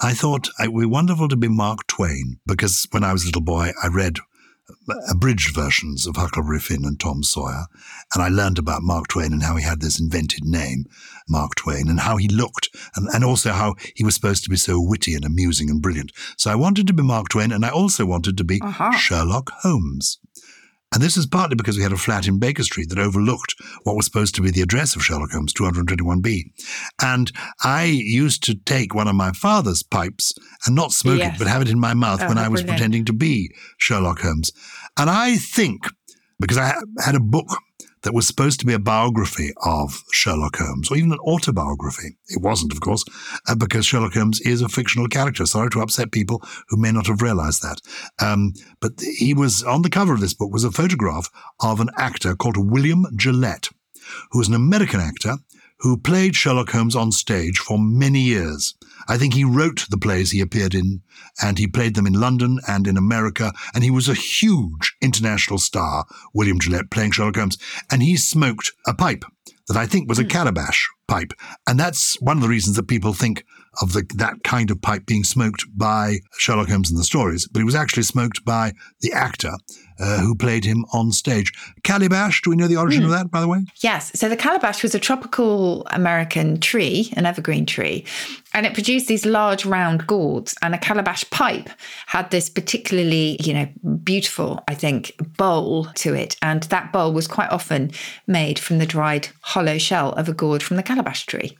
I 0.00 0.12
thought 0.12 0.48
it 0.58 0.72
would 0.72 0.82
be 0.82 0.86
wonderful 0.86 1.28
to 1.28 1.36
be 1.36 1.48
Mark 1.48 1.86
Twain 1.86 2.38
because 2.46 2.86
when 2.90 3.04
I 3.04 3.12
was 3.12 3.22
a 3.22 3.26
little 3.26 3.42
boy, 3.42 3.70
I 3.82 3.86
read 3.86 4.18
uh, 4.88 4.94
abridged 5.10 5.54
versions 5.54 6.06
of 6.06 6.16
Huckleberry 6.16 6.58
Finn 6.58 6.84
and 6.84 6.98
Tom 6.98 7.22
Sawyer, 7.22 7.66
and 8.14 8.22
I 8.22 8.28
learned 8.28 8.58
about 8.58 8.82
Mark 8.82 9.08
Twain 9.08 9.32
and 9.32 9.42
how 9.42 9.56
he 9.56 9.64
had 9.64 9.80
this 9.80 10.00
invented 10.00 10.44
name, 10.44 10.86
Mark 11.28 11.54
Twain, 11.54 11.88
and 11.88 12.00
how 12.00 12.16
he 12.16 12.28
looked, 12.28 12.70
and, 12.96 13.08
and 13.14 13.24
also 13.24 13.52
how 13.52 13.74
he 13.94 14.04
was 14.04 14.14
supposed 14.14 14.42
to 14.44 14.50
be 14.50 14.56
so 14.56 14.80
witty 14.80 15.14
and 15.14 15.24
amusing 15.24 15.70
and 15.70 15.82
brilliant. 15.82 16.12
So 16.38 16.50
I 16.50 16.54
wanted 16.54 16.86
to 16.86 16.92
be 16.92 17.02
Mark 17.02 17.28
Twain, 17.28 17.52
and 17.52 17.64
I 17.64 17.70
also 17.70 18.06
wanted 18.06 18.36
to 18.38 18.44
be 18.44 18.60
Sherlock 18.98 19.50
Holmes. 19.62 20.18
And 20.94 21.02
this 21.02 21.16
is 21.16 21.26
partly 21.26 21.56
because 21.56 21.76
we 21.76 21.82
had 21.82 21.92
a 21.92 21.96
flat 21.96 22.28
in 22.28 22.38
Baker 22.38 22.62
Street 22.62 22.88
that 22.90 22.98
overlooked 23.00 23.54
what 23.82 23.96
was 23.96 24.06
supposed 24.06 24.34
to 24.36 24.42
be 24.42 24.50
the 24.52 24.62
address 24.62 24.94
of 24.94 25.02
Sherlock 25.04 25.32
Holmes, 25.32 25.52
221B. 25.52 26.42
And 27.02 27.32
I 27.64 27.84
used 27.84 28.44
to 28.44 28.54
take 28.54 28.94
one 28.94 29.08
of 29.08 29.16
my 29.16 29.32
father's 29.32 29.82
pipes 29.82 30.32
and 30.64 30.74
not 30.76 30.92
smoke 30.92 31.18
Yes. 31.18 31.34
it, 31.34 31.38
but 31.38 31.48
have 31.48 31.62
it 31.62 31.68
in 31.68 31.80
my 31.80 31.94
mouth 31.94 32.20
Oh, 32.22 32.28
when 32.28 32.38
I 32.38 32.48
was 32.48 32.60
brilliant. 32.60 32.78
pretending 32.78 33.04
to 33.06 33.12
be 33.12 33.50
Sherlock 33.78 34.20
Holmes. 34.20 34.52
And 34.96 35.10
I 35.10 35.36
think, 35.36 35.82
because 36.38 36.58
I 36.58 36.74
had 37.04 37.16
a 37.16 37.20
book 37.20 37.48
that 38.04 38.14
was 38.14 38.26
supposed 38.26 38.60
to 38.60 38.66
be 38.66 38.72
a 38.72 38.78
biography 38.78 39.52
of 39.64 40.02
Sherlock 40.12 40.56
Holmes, 40.56 40.90
or 40.90 40.96
even 40.96 41.12
an 41.12 41.18
autobiography. 41.20 42.16
It 42.28 42.40
wasn't, 42.40 42.72
of 42.72 42.80
course, 42.80 43.04
uh, 43.48 43.54
because 43.54 43.86
Sherlock 43.86 44.14
Holmes 44.14 44.40
is 44.42 44.62
a 44.62 44.68
fictional 44.68 45.08
character. 45.08 45.44
Sorry 45.46 45.70
to 45.70 45.80
upset 45.80 46.12
people 46.12 46.42
who 46.68 46.76
may 46.76 46.92
not 46.92 47.06
have 47.06 47.22
realized 47.22 47.62
that. 47.62 47.80
Um, 48.20 48.52
but 48.80 48.92
he 49.00 49.34
was 49.34 49.62
on 49.62 49.82
the 49.82 49.90
cover 49.90 50.14
of 50.14 50.20
this 50.20 50.34
book 50.34 50.52
was 50.52 50.64
a 50.64 50.70
photograph 50.70 51.30
of 51.60 51.80
an 51.80 51.90
actor 51.98 52.36
called 52.36 52.56
William 52.56 53.06
Gillette, 53.16 53.70
who 54.30 54.38
was 54.38 54.48
an 54.48 54.54
American 54.54 55.00
actor 55.00 55.36
who 55.80 55.96
played 55.96 56.36
Sherlock 56.36 56.70
Holmes 56.70 56.96
on 56.96 57.10
stage 57.10 57.58
for 57.58 57.78
many 57.78 58.20
years. 58.20 58.74
I 59.08 59.18
think 59.18 59.34
he 59.34 59.44
wrote 59.44 59.86
the 59.90 59.98
plays 59.98 60.30
he 60.30 60.40
appeared 60.40 60.74
in, 60.74 61.02
and 61.42 61.58
he 61.58 61.66
played 61.66 61.94
them 61.94 62.06
in 62.06 62.14
London 62.14 62.58
and 62.68 62.86
in 62.86 62.96
America, 62.96 63.52
and 63.74 63.84
he 63.84 63.90
was 63.90 64.08
a 64.08 64.14
huge 64.14 64.96
international 65.02 65.58
star, 65.58 66.06
William 66.32 66.60
Gillette, 66.60 66.90
playing 66.90 67.12
Sherlock 67.12 67.36
Holmes. 67.36 67.58
And 67.90 68.02
he 68.02 68.16
smoked 68.16 68.72
a 68.86 68.94
pipe 68.94 69.24
that 69.68 69.76
I 69.76 69.86
think 69.86 70.08
was 70.08 70.18
a 70.18 70.22
hmm. 70.22 70.28
calabash 70.28 70.88
pipe. 71.06 71.32
And 71.66 71.78
that's 71.78 72.20
one 72.20 72.36
of 72.36 72.42
the 72.42 72.48
reasons 72.48 72.76
that 72.76 72.88
people 72.88 73.12
think 73.12 73.44
of 73.82 73.92
the, 73.92 74.04
that 74.16 74.42
kind 74.44 74.70
of 74.70 74.80
pipe 74.80 75.06
being 75.06 75.24
smoked 75.24 75.64
by 75.76 76.18
Sherlock 76.38 76.68
Holmes 76.68 76.90
in 76.90 76.96
the 76.96 77.04
stories, 77.04 77.48
but 77.48 77.60
it 77.60 77.64
was 77.64 77.74
actually 77.74 78.04
smoked 78.04 78.44
by 78.44 78.72
the 79.00 79.12
actor 79.12 79.52
uh, 79.98 80.18
who 80.18 80.34
played 80.34 80.64
him 80.64 80.84
on 80.92 81.12
stage. 81.12 81.52
Calabash, 81.82 82.42
do 82.42 82.50
we 82.50 82.56
know 82.56 82.66
the 82.66 82.76
origin 82.76 83.04
of 83.04 83.10
that, 83.10 83.30
by 83.30 83.40
the 83.40 83.48
way? 83.48 83.64
Yes. 83.80 84.10
So 84.18 84.28
the 84.28 84.36
calabash 84.36 84.82
was 84.82 84.94
a 84.94 84.98
tropical 84.98 85.86
American 85.90 86.60
tree, 86.60 87.12
an 87.16 87.26
evergreen 87.26 87.66
tree, 87.66 88.04
and 88.52 88.66
it 88.66 88.74
produced 88.74 89.06
these 89.06 89.24
large 89.24 89.64
round 89.64 90.06
gourds. 90.06 90.54
And 90.62 90.74
a 90.74 90.78
calabash 90.78 91.28
pipe 91.30 91.70
had 92.06 92.30
this 92.30 92.48
particularly, 92.48 93.36
you 93.40 93.54
know, 93.54 93.68
beautiful, 94.02 94.62
I 94.68 94.74
think, 94.74 95.12
bowl 95.36 95.86
to 95.96 96.14
it. 96.14 96.36
And 96.42 96.64
that 96.64 96.92
bowl 96.92 97.12
was 97.12 97.28
quite 97.28 97.50
often 97.50 97.92
made 98.26 98.58
from 98.58 98.78
the 98.78 98.86
dried 98.86 99.28
hollow 99.42 99.78
shell 99.78 100.12
of 100.12 100.28
a 100.28 100.34
gourd 100.34 100.62
from 100.62 100.76
the 100.76 100.82
calabash 100.82 101.26
tree. 101.26 101.56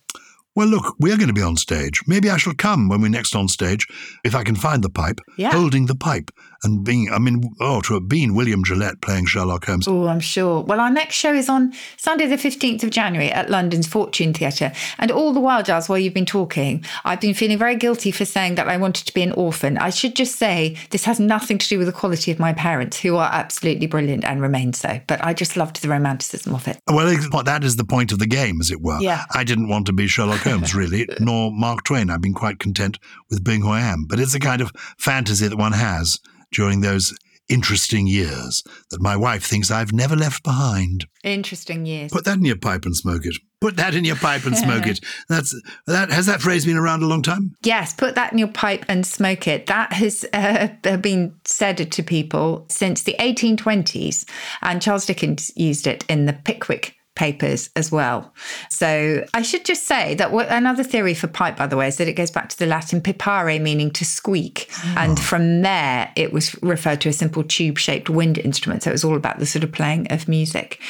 Well, 0.57 0.69
look, 0.69 0.95
we're 1.01 1.17
going 1.17 1.29
to 1.29 1.35
be 1.35 1.43
on 1.43 1.57
stage. 1.57 2.01
Maybe 2.07 2.31
I 2.31 2.37
shall 2.37 2.55
come 2.55 2.89
when 2.89 3.01
we're 3.01 3.09
next 3.09 3.35
on 3.35 3.49
stage, 3.49 3.89
if 4.25 4.35
I 4.37 4.45
can 4.45 4.55
find 4.55 4.85
the 4.85 4.91
pipe, 4.91 5.21
Yeah. 5.37 5.51
holding 5.53 5.87
the 5.87 5.97
pipe 5.97 6.31
and 6.65 6.83
being, 6.85 7.11
I 7.13 7.19
mean, 7.19 7.55
oh, 7.61 7.81
to 7.83 7.95
have 7.95 8.09
been 8.09 8.35
William 8.35 8.65
Gillette 8.65 9.01
playing 9.01 9.27
Sherlock 9.27 9.67
Holmes. 9.67 9.87
Oh, 9.87 10.09
I'm 10.09 10.21
sure. 10.21 10.63
Well, 10.63 10.81
our 10.81 10.91
next 10.91 11.15
show 11.15 11.33
is 11.33 11.49
on 11.49 11.73
Sunday, 11.97 12.27
the 12.27 12.37
15th 12.37 12.83
of 12.83 12.91
January 12.91 13.31
at 13.31 13.51
London's 13.51 13.87
Fortune 13.87 14.33
Theatre. 14.33 14.73
And 14.99 15.11
all 15.11 15.33
the 15.33 15.41
while, 15.41 15.63
Giles, 15.63 15.89
while 15.89 15.99
you've 15.99 16.15
been 16.15 16.27
talking, 16.27 16.85
I've 17.05 17.21
been 17.21 17.35
feeling 17.35 17.59
very 17.59 17.77
guilty 17.77 18.11
for 18.11 18.25
saying 18.25 18.55
that 18.57 18.69
I 18.69 18.77
wanted 18.77 19.07
to 19.07 19.15
be 19.15 19.23
an 19.23 19.33
orphan. 19.33 19.79
I 19.79 19.91
should 19.91 20.17
just 20.17 20.37
say 20.37 20.77
this 20.91 21.05
has 21.05 21.21
nothing 21.21 21.59
to 21.59 21.69
do 21.69 21.79
with 21.79 21.87
the 21.87 21.93
quality 21.93 22.31
of 22.33 22.39
my 22.39 22.53
parents, 22.53 22.99
who 23.01 23.17
are 23.17 23.31
absolutely 23.33 23.87
brilliant 23.87 24.25
and 24.25 24.41
remain 24.41 24.73
so. 24.73 25.01
But 25.07 25.23
I 25.23 25.35
just 25.35 25.57
loved 25.57 25.83
the 25.83 25.89
romanticism 25.89 26.55
of 26.55 26.67
it. 26.67 26.79
Well, 26.89 27.07
that 27.45 27.65
is 27.65 27.77
the 27.77 27.85
point 27.85 28.13
of 28.13 28.19
the 28.19 28.27
game, 28.27 28.61
as 28.61 28.71
it 28.71 28.81
were. 28.81 29.01
Yeah. 29.01 29.25
I 29.35 29.45
didn't 29.45 29.69
want 29.69 29.87
to 29.87 29.93
be 29.93 30.07
Sherlock 30.07 30.41
Holmes, 30.41 30.75
really, 30.75 31.07
nor 31.21 31.53
Mark 31.53 31.85
Twain. 31.85 32.11
I've 32.11 32.23
been 32.23 32.35
quite 32.35 32.59
content 32.59 32.99
with 33.31 33.45
being 33.45 33.63
who 33.63 33.71
I 33.71 33.81
am. 33.81 34.07
But 34.09 34.21
it's 34.21 34.35
a 34.35 34.41
kind 34.41 34.63
of 34.63 34.73
fantasy 34.99 35.47
that 35.49 35.59
one 35.59 35.73
has 35.73 36.19
during 36.55 36.81
those 36.81 37.15
interesting 37.49 38.07
years 38.07 38.63
that 38.91 39.01
my 39.01 39.17
wife 39.17 39.45
thinks 39.45 39.71
I've 39.71 39.93
never 39.93 40.17
left 40.17 40.43
behind. 40.43 41.07
Interesting 41.23 41.85
years. 41.87 42.11
Put 42.11 42.25
that 42.25 42.39
in 42.39 42.45
your 42.45 42.57
pipe 42.57 42.85
and 42.85 42.97
smoke 42.97 43.27
it. 43.27 43.37
Put 43.61 43.77
that 43.77 43.95
in 43.95 44.05
your 44.05 44.17
pipe 44.17 44.45
and 44.45 44.57
smoke 44.57 44.87
it. 44.87 45.01
That's 45.29 45.59
that. 45.87 46.11
Has 46.11 46.27
that 46.27 46.43
phrase 46.43 46.67
been 46.67 46.77
around 46.77 47.03
a 47.03 47.07
long 47.07 47.23
time? 47.23 47.55
Yes, 47.63 47.95
put 47.95 48.15
that 48.15 48.33
in 48.33 48.39
your 48.39 48.49
pipe 48.49 48.85
and 48.89 49.07
smoke 49.07 49.49
it. 49.49 49.67
That 49.67 49.93
has 49.95 50.25
uh, 50.33 50.69
been 50.99 51.35
said 51.45 51.91
to 51.91 52.03
people 52.03 52.67
since 52.69 53.03
the 53.03 53.17
1820s, 53.19 54.29
and 54.61 54.83
Charles 54.83 55.07
Dickens 55.07 55.51
used 55.57 55.87
it 55.87 56.05
in 56.09 56.27
the 56.27 56.35
Pickwick 56.35 56.95
papers 57.15 57.71
as 57.77 57.93
well. 57.93 58.33
So 58.71 59.25
I 59.35 59.43
should 59.43 59.65
just 59.65 59.85
say 59.85 60.15
that 60.17 60.33
what, 60.33 60.49
another 60.49 60.83
theory 60.83 61.15
for 61.15 61.29
pipe, 61.29 61.57
by 61.57 61.67
the 61.67 61.77
way, 61.77 61.89
is 61.89 61.97
that 61.99 62.09
it 62.09 62.15
goes 62.15 62.31
back 62.31 62.49
to 62.51 62.59
the 62.59 62.67
Latin 62.67 63.01
pipare, 63.01 63.61
meaning 63.61 63.91
to 63.93 64.05
squeak. 64.05 64.69
Hmm. 64.71 64.99
And 64.99 65.21
from 65.21 65.63
there, 65.63 66.13
it 66.17 66.33
was 66.33 66.61
referred 66.63 67.01
to 67.03 67.09
a 67.09 67.13
simple 67.13 67.45
tube 67.45 67.79
shaped 67.79 68.11
wind 68.11 68.39
instrument. 68.39 68.83
So 68.83 68.91
it 68.91 68.95
was 68.95 69.05
all 69.05 69.17
about 69.17 69.39
the 69.39 69.47
sort 69.47 69.65
of 69.65 69.73
playing 69.73 70.11
of 70.13 70.29
music. 70.29 70.81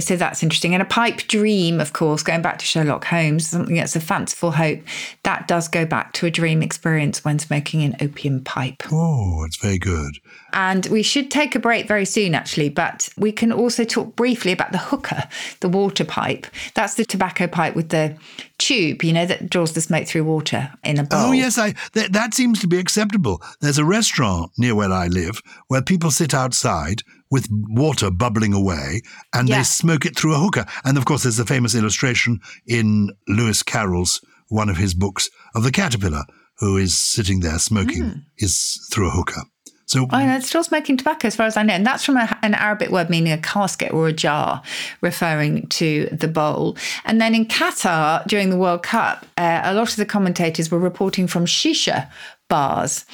So 0.00 0.16
that's 0.16 0.42
interesting. 0.42 0.74
And 0.74 0.82
a 0.82 0.86
pipe 0.86 1.18
dream, 1.28 1.80
of 1.80 1.92
course, 1.92 2.22
going 2.22 2.42
back 2.42 2.58
to 2.58 2.64
Sherlock 2.64 3.04
Holmes, 3.04 3.48
something 3.48 3.76
that's 3.76 3.96
a 3.96 4.00
fanciful 4.00 4.52
hope, 4.52 4.80
that 5.22 5.46
does 5.48 5.68
go 5.68 5.84
back 5.84 6.12
to 6.14 6.26
a 6.26 6.30
dream 6.30 6.62
experience 6.62 7.24
when 7.24 7.38
smoking 7.38 7.82
an 7.82 7.96
opium 8.00 8.42
pipe. 8.42 8.82
Oh, 8.90 9.44
it's 9.44 9.56
very 9.56 9.78
good. 9.78 10.18
And 10.54 10.86
we 10.86 11.02
should 11.02 11.32
take 11.32 11.56
a 11.56 11.58
break 11.58 11.88
very 11.88 12.04
soon, 12.04 12.32
actually, 12.34 12.68
but 12.68 13.08
we 13.18 13.32
can 13.32 13.52
also 13.52 13.84
talk 13.84 14.14
briefly 14.14 14.52
about 14.52 14.70
the 14.70 14.78
hookah, 14.78 15.28
the 15.60 15.68
water 15.68 16.04
pipe. 16.04 16.46
That's 16.74 16.94
the 16.94 17.04
tobacco 17.04 17.48
pipe 17.48 17.74
with 17.74 17.88
the 17.88 18.16
tube, 18.58 19.02
you 19.02 19.12
know, 19.12 19.26
that 19.26 19.50
draws 19.50 19.72
the 19.72 19.80
smoke 19.80 20.06
through 20.06 20.22
water 20.22 20.72
in 20.84 20.98
a 20.98 21.02
oh, 21.02 21.06
bowl. 21.06 21.20
Oh 21.20 21.32
yes, 21.32 21.58
I 21.58 21.72
th- 21.92 22.12
that 22.12 22.34
seems 22.34 22.60
to 22.60 22.68
be 22.68 22.78
acceptable. 22.78 23.42
There's 23.60 23.78
a 23.78 23.84
restaurant 23.84 24.52
near 24.56 24.76
where 24.76 24.92
I 24.92 25.08
live 25.08 25.42
where 25.66 25.82
people 25.82 26.12
sit 26.12 26.32
outside 26.32 27.02
with 27.32 27.48
water 27.50 28.12
bubbling 28.12 28.54
away 28.54 29.02
and 29.32 29.48
Yeah. 29.48 29.58
they 29.58 29.64
smoke 29.64 30.06
it 30.06 30.16
through 30.16 30.34
a 30.34 30.38
hookah. 30.38 30.68
And 30.84 30.96
of 30.96 31.04
course, 31.04 31.24
there's 31.24 31.40
a 31.40 31.44
famous 31.44 31.74
illustration 31.74 32.38
in 32.64 33.10
Lewis 33.26 33.64
Carroll's 33.64 34.20
one 34.48 34.68
of 34.68 34.76
his 34.76 34.94
books 34.94 35.28
of 35.56 35.64
the 35.64 35.72
caterpillar 35.72 36.22
who 36.58 36.76
is 36.76 36.96
sitting 36.96 37.40
there 37.40 37.58
smoking 37.58 38.02
hmm. 38.04 38.18
is 38.38 38.88
through 38.92 39.08
a 39.08 39.10
hookah. 39.10 39.46
So 39.86 40.06
Oh, 40.10 40.18
no, 40.18 40.36
it's 40.36 40.48
still 40.48 40.64
smoking 40.64 40.96
tobacco, 40.96 41.28
as 41.28 41.36
far 41.36 41.46
as 41.46 41.56
I 41.56 41.62
know. 41.62 41.74
And 41.74 41.86
that's 41.86 42.04
from 42.04 42.16
a, 42.16 42.38
an 42.42 42.54
Arabic 42.54 42.90
word 42.90 43.10
meaning 43.10 43.32
a 43.32 43.38
casket 43.38 43.92
or 43.92 44.08
a 44.08 44.12
jar, 44.12 44.62
referring 45.00 45.66
to 45.68 46.08
the 46.10 46.28
bowl. 46.28 46.76
And 47.04 47.20
then 47.20 47.34
in 47.34 47.46
Qatar, 47.46 48.26
during 48.26 48.50
the 48.50 48.56
World 48.56 48.82
Cup, 48.82 49.26
uh, 49.36 49.60
a 49.64 49.74
lot 49.74 49.90
of 49.90 49.96
the 49.96 50.06
commentators 50.06 50.70
were 50.70 50.78
reporting 50.78 51.26
from 51.26 51.44
shisha 51.44 52.08
bars. 52.48 53.04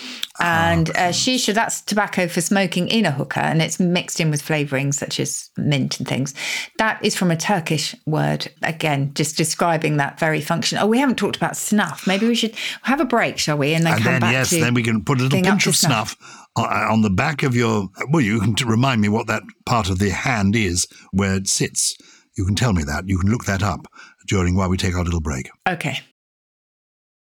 And 0.41 0.91
uh, 0.91 1.11
shisha, 1.11 1.55
that's 1.55 1.83
tobacco 1.83 2.29
for 2.29 2.41
smoking 2.41 2.89
in 2.89 3.05
a 3.05 3.11
hookah, 3.11 3.45
and 3.45 3.61
it's 3.61 3.79
mixed 3.79 4.21
in 4.21 4.31
with 4.31 4.43
flavorings 4.43 4.95
such 4.95 5.21
as 5.21 5.51
mint 5.57 5.99
and 5.99 6.09
things. 6.09 6.35
That 6.79 7.05
is 7.05 7.17
from 7.17 7.31
a 7.31 7.37
Turkish 7.37 7.95
word. 8.07 8.49
Again, 8.63 9.13
just 9.15 9.37
describing 9.37 9.99
that 9.99 10.19
very 10.19 10.41
function. 10.41 10.79
Oh, 10.79 10.87
we 10.87 10.99
haven't 10.99 11.17
talked 11.17 11.37
about 11.37 11.57
snuff. 11.57 12.07
Maybe 12.07 12.27
we 12.27 12.35
should 12.35 12.55
have 12.83 13.01
a 13.01 13.05
break, 13.05 13.39
shall 13.39 13.59
we? 13.59 13.75
And 13.75 13.85
then 13.85 13.95
and 13.95 14.03
come 14.03 14.13
then 14.15 14.21
back 14.21 14.33
yes, 14.33 14.51
to 14.51 14.61
then 14.61 14.75
we 14.75 14.83
can 14.83 15.05
put 15.05 15.21
a 15.21 15.25
little 15.25 15.43
pinch 15.43 15.67
of 15.67 15.77
snuff 15.77 16.17
on, 16.57 16.67
on 16.67 17.03
the 17.03 17.11
back 17.11 17.43
of 17.43 17.55
your. 17.55 17.89
Well, 18.11 18.23
you 18.23 18.41
can 18.41 18.55
remind 18.67 19.01
me 19.01 19.09
what 19.09 19.27
that 19.27 19.43
part 19.67 19.91
of 19.91 19.99
the 19.99 20.11
hand 20.11 20.57
is 20.57 20.87
where 21.13 21.35
it 21.35 21.49
sits. 21.49 21.97
You 22.37 22.47
can 22.47 22.55
tell 22.55 22.73
me 22.73 22.85
that. 22.85 23.07
You 23.07 23.19
can 23.19 23.31
look 23.31 23.45
that 23.45 23.63
up 23.63 23.87
during 24.27 24.57
while 24.57 24.69
we 24.69 24.77
take 24.77 24.95
our 24.95 25.05
little 25.05 25.21
break. 25.21 25.51
Okay. 25.69 26.01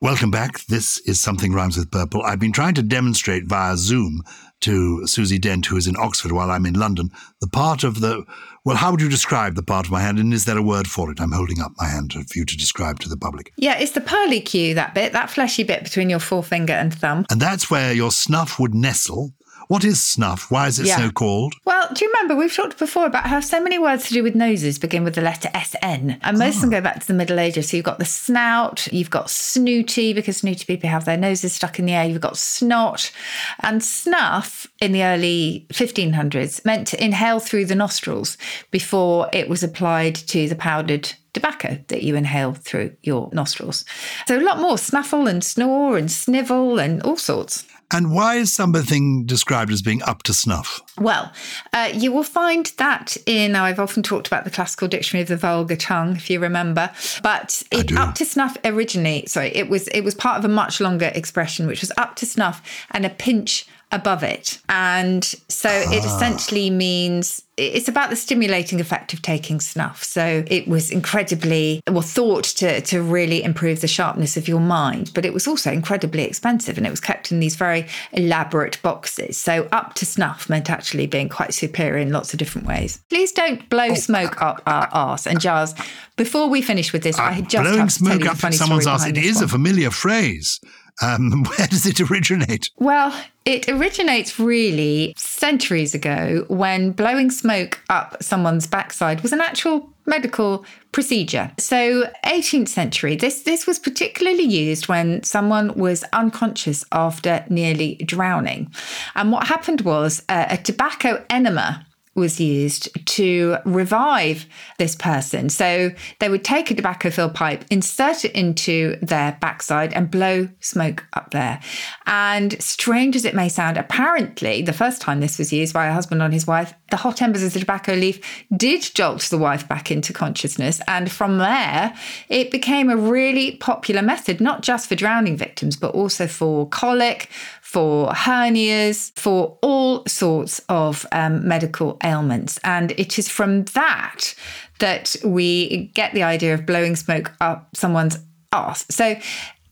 Welcome 0.00 0.30
back. 0.30 0.64
This 0.66 0.98
is 1.08 1.20
Something 1.20 1.52
Rhymes 1.52 1.76
with 1.76 1.90
Purple. 1.90 2.22
I've 2.22 2.38
been 2.38 2.52
trying 2.52 2.74
to 2.74 2.84
demonstrate 2.84 3.48
via 3.48 3.76
Zoom 3.76 4.22
to 4.60 5.04
Susie 5.08 5.40
Dent, 5.40 5.66
who 5.66 5.76
is 5.76 5.88
in 5.88 5.96
Oxford 5.98 6.30
while 6.30 6.52
I'm 6.52 6.66
in 6.66 6.74
London, 6.74 7.10
the 7.40 7.48
part 7.48 7.82
of 7.82 8.00
the. 8.00 8.24
Well, 8.64 8.76
how 8.76 8.92
would 8.92 9.00
you 9.00 9.08
describe 9.08 9.56
the 9.56 9.62
part 9.64 9.86
of 9.86 9.90
my 9.90 10.00
hand? 10.00 10.20
And 10.20 10.32
is 10.32 10.44
there 10.44 10.56
a 10.56 10.62
word 10.62 10.86
for 10.86 11.10
it? 11.10 11.20
I'm 11.20 11.32
holding 11.32 11.60
up 11.60 11.72
my 11.78 11.88
hand 11.88 12.12
for 12.12 12.38
you 12.38 12.44
to 12.44 12.56
describe 12.56 13.00
to 13.00 13.08
the 13.08 13.16
public. 13.16 13.52
Yeah, 13.56 13.76
it's 13.76 13.90
the 13.90 14.00
purlicue, 14.00 14.76
that 14.76 14.94
bit, 14.94 15.12
that 15.14 15.30
fleshy 15.30 15.64
bit 15.64 15.82
between 15.82 16.08
your 16.08 16.20
forefinger 16.20 16.74
and 16.74 16.94
thumb. 16.94 17.26
And 17.28 17.42
that's 17.42 17.68
where 17.68 17.92
your 17.92 18.12
snuff 18.12 18.60
would 18.60 18.76
nestle. 18.76 19.32
What 19.68 19.84
is 19.84 20.02
snuff? 20.02 20.50
Why 20.50 20.66
is 20.66 20.80
it 20.80 20.86
Yeah. 20.86 20.96
so 20.96 21.10
called? 21.10 21.54
Well, 21.66 21.88
do 21.92 22.02
you 22.02 22.10
remember 22.10 22.34
we've 22.34 22.54
talked 22.54 22.78
before 22.78 23.04
about 23.04 23.26
how 23.26 23.40
so 23.40 23.62
many 23.62 23.78
words 23.78 24.08
to 24.08 24.14
do 24.14 24.22
with 24.22 24.34
noses 24.34 24.78
begin 24.78 25.04
with 25.04 25.14
the 25.14 25.20
letter 25.20 25.50
SN? 25.54 26.16
And 26.22 26.38
most 26.38 26.56
of 26.56 26.60
them 26.62 26.70
ah. 26.70 26.76
go 26.78 26.80
back 26.80 27.00
to 27.00 27.06
the 27.06 27.12
Middle 27.12 27.38
Ages. 27.38 27.68
So 27.68 27.76
you've 27.76 27.84
got 27.84 27.98
the 27.98 28.06
snout, 28.06 28.90
you've 28.90 29.10
got 29.10 29.28
snooty, 29.28 30.14
because 30.14 30.38
snooty 30.38 30.64
people 30.64 30.88
have 30.88 31.04
their 31.04 31.18
noses 31.18 31.52
stuck 31.52 31.78
in 31.78 31.84
the 31.84 31.92
air, 31.92 32.06
you've 32.06 32.22
got 32.22 32.38
snot. 32.38 33.12
And 33.60 33.84
snuff 33.84 34.66
in 34.80 34.92
the 34.92 35.04
early 35.04 35.66
1500s 35.70 36.64
meant 36.64 36.86
to 36.88 37.04
inhale 37.04 37.38
through 37.38 37.66
the 37.66 37.74
nostrils 37.74 38.38
before 38.70 39.28
it 39.34 39.50
was 39.50 39.62
applied 39.62 40.14
to 40.14 40.48
the 40.48 40.56
powdered 40.56 41.12
tobacco 41.34 41.78
that 41.88 42.02
you 42.02 42.16
inhale 42.16 42.54
through 42.54 42.96
your 43.02 43.28
nostrils. 43.34 43.84
So 44.26 44.38
a 44.38 44.40
lot 44.40 44.60
more 44.60 44.78
snuffle 44.78 45.28
and 45.28 45.44
snore 45.44 45.98
and 45.98 46.10
snivel 46.10 46.80
and 46.80 47.02
all 47.02 47.18
sorts. 47.18 47.66
And 47.90 48.12
why 48.12 48.36
is 48.36 48.52
something 48.52 49.24
described 49.24 49.72
as 49.72 49.80
being 49.80 50.02
up 50.02 50.22
to 50.24 50.34
snuff? 50.34 50.82
Well, 50.98 51.32
uh, 51.72 51.90
you 51.94 52.12
will 52.12 52.22
find 52.22 52.66
that 52.76 53.16
in, 53.24 53.52
now 53.52 53.64
I've 53.64 53.78
often 53.78 54.02
talked 54.02 54.26
about 54.26 54.44
the 54.44 54.50
classical 54.50 54.88
dictionary 54.88 55.22
of 55.22 55.28
the 55.28 55.36
vulgar 55.36 55.76
tongue, 55.76 56.16
if 56.16 56.28
you 56.28 56.38
remember, 56.38 56.90
but 57.22 57.62
it, 57.72 57.96
up 57.96 58.14
to 58.16 58.26
snuff 58.26 58.58
originally, 58.64 59.24
sorry, 59.26 59.54
it 59.56 59.70
was 59.70 59.88
it 59.88 60.02
was 60.02 60.14
part 60.14 60.38
of 60.38 60.44
a 60.44 60.48
much 60.48 60.80
longer 60.80 61.10
expression, 61.14 61.66
which 61.66 61.80
was 61.80 61.92
up 61.96 62.16
to 62.16 62.26
snuff 62.26 62.62
and 62.90 63.06
a 63.06 63.10
pinch 63.10 63.66
above 63.90 64.22
it. 64.22 64.58
And 64.68 65.24
so 65.48 65.68
it 65.70 66.02
Ah. 66.04 66.16
essentially 66.16 66.68
means 66.70 67.42
it's 67.56 67.88
about 67.88 68.08
the 68.10 68.14
stimulating 68.14 68.80
effect 68.80 69.12
of 69.12 69.20
taking 69.20 69.58
snuff. 69.60 70.04
So 70.04 70.44
it 70.46 70.68
was 70.68 70.90
incredibly 70.90 71.80
well 71.90 72.02
thought 72.02 72.44
to 72.44 72.80
to 72.82 73.02
really 73.02 73.42
improve 73.42 73.80
the 73.80 73.88
sharpness 73.88 74.36
of 74.36 74.46
your 74.46 74.60
mind, 74.60 75.10
but 75.14 75.24
it 75.24 75.32
was 75.32 75.48
also 75.48 75.72
incredibly 75.72 76.22
expensive 76.22 76.76
and 76.78 76.86
it 76.86 76.90
was 76.90 77.00
kept 77.00 77.32
in 77.32 77.40
these 77.40 77.56
very 77.56 77.86
elaborate 78.12 78.80
boxes. 78.82 79.36
So 79.38 79.66
up 79.72 79.94
to 79.94 80.06
snuff 80.06 80.48
meant 80.48 80.70
actually 80.70 81.06
being 81.06 81.28
quite 81.28 81.52
superior 81.54 81.98
in 81.98 82.12
lots 82.12 82.32
of 82.32 82.38
different 82.38 82.66
ways. 82.66 83.00
Please 83.08 83.32
don't 83.32 83.60
Oh. 83.62 83.64
blow 83.70 83.94
smoke 83.94 84.40
up 84.40 84.62
our 84.66 84.88
arse. 84.92 85.26
And 85.26 85.40
Giles, 85.40 85.74
before 86.16 86.48
we 86.48 86.62
finish 86.62 86.92
with 86.92 87.02
this, 87.02 87.18
I 87.18 87.40
just 87.40 87.56
Uh, 87.56 87.62
Blowing 87.62 87.78
have 87.80 87.92
to 87.94 88.04
tell 88.04 88.20
you 88.20 88.30
up 88.30 88.36
funny 88.38 88.56
someone's 88.56 88.86
ass. 88.86 89.06
It 89.06 89.16
is 89.18 89.36
one. 89.36 89.44
a 89.44 89.48
familiar 89.48 89.90
phrase. 89.90 90.60
Um, 91.02 91.44
where 91.58 91.66
does 91.66 91.86
it 91.86 92.00
originate? 92.00 92.70
Well, 92.76 93.14
it 93.44 93.68
originates 93.68 94.38
really 94.38 95.14
centuries 95.16 95.94
ago 95.94 96.44
when 96.48 96.92
blowing 96.92 97.30
smoke 97.30 97.80
up 97.88 98.22
someone's 98.22 98.66
backside 98.66 99.22
was 99.22 99.32
an 99.32 99.40
actual 99.40 99.90
medical 100.06 100.64
procedure. 100.92 101.52
So, 101.58 102.10
18th 102.24 102.68
century, 102.68 103.16
this 103.16 103.42
this 103.42 103.66
was 103.66 103.78
particularly 103.78 104.44
used 104.44 104.88
when 104.88 105.22
someone 105.22 105.74
was 105.74 106.04
unconscious 106.12 106.84
after 106.92 107.44
nearly 107.48 107.96
drowning. 107.96 108.72
And 109.14 109.32
what 109.32 109.46
happened 109.46 109.82
was 109.82 110.22
uh, 110.28 110.46
a 110.50 110.56
tobacco 110.56 111.24
enema 111.30 111.86
was 112.14 112.40
used 112.40 112.88
to 113.06 113.56
revive 113.64 114.46
this 114.78 114.96
person. 114.96 115.48
So 115.48 115.90
they 116.18 116.28
would 116.28 116.44
take 116.44 116.70
a 116.70 116.74
tobacco 116.74 117.10
filled 117.10 117.34
pipe, 117.34 117.64
insert 117.70 118.24
it 118.24 118.32
into 118.32 118.96
their 119.02 119.36
backside, 119.40 119.92
and 119.92 120.10
blow 120.10 120.48
smoke 120.60 121.04
up 121.12 121.30
there. 121.30 121.60
And 122.06 122.60
strange 122.62 123.16
as 123.16 123.24
it 123.24 123.34
may 123.34 123.48
sound, 123.48 123.76
apparently, 123.76 124.62
the 124.62 124.72
first 124.72 125.00
time 125.00 125.20
this 125.20 125.38
was 125.38 125.52
used 125.52 125.74
by 125.74 125.86
a 125.86 125.92
husband 125.92 126.22
on 126.22 126.32
his 126.32 126.46
wife, 126.46 126.74
the 126.90 126.96
hot 126.96 127.20
embers 127.20 127.42
of 127.42 127.52
the 127.52 127.60
tobacco 127.60 127.94
leaf 127.94 128.44
did 128.56 128.82
jolt 128.94 129.22
the 129.22 129.38
wife 129.38 129.68
back 129.68 129.90
into 129.90 130.12
consciousness. 130.12 130.80
And 130.88 131.10
from 131.10 131.38
there, 131.38 131.94
it 132.28 132.50
became 132.50 132.90
a 132.90 132.96
really 132.96 133.56
popular 133.56 134.02
method, 134.02 134.40
not 134.40 134.62
just 134.62 134.88
for 134.88 134.94
drowning 134.94 135.36
victims, 135.36 135.76
but 135.76 135.94
also 135.94 136.26
for 136.26 136.68
colic, 136.68 137.28
for 137.68 138.08
hernias, 138.12 139.12
for 139.14 139.58
all 139.60 140.02
sorts 140.06 140.58
of 140.70 141.04
um, 141.12 141.46
medical 141.46 141.98
ailments. 142.02 142.58
And 142.64 142.92
it 142.92 143.18
is 143.18 143.28
from 143.28 143.64
that 143.74 144.34
that 144.78 145.14
we 145.22 145.88
get 145.88 146.14
the 146.14 146.22
idea 146.22 146.54
of 146.54 146.64
blowing 146.64 146.96
smoke 146.96 147.30
up 147.42 147.68
someone's 147.76 148.18
arse. 148.52 148.86
So 148.88 149.16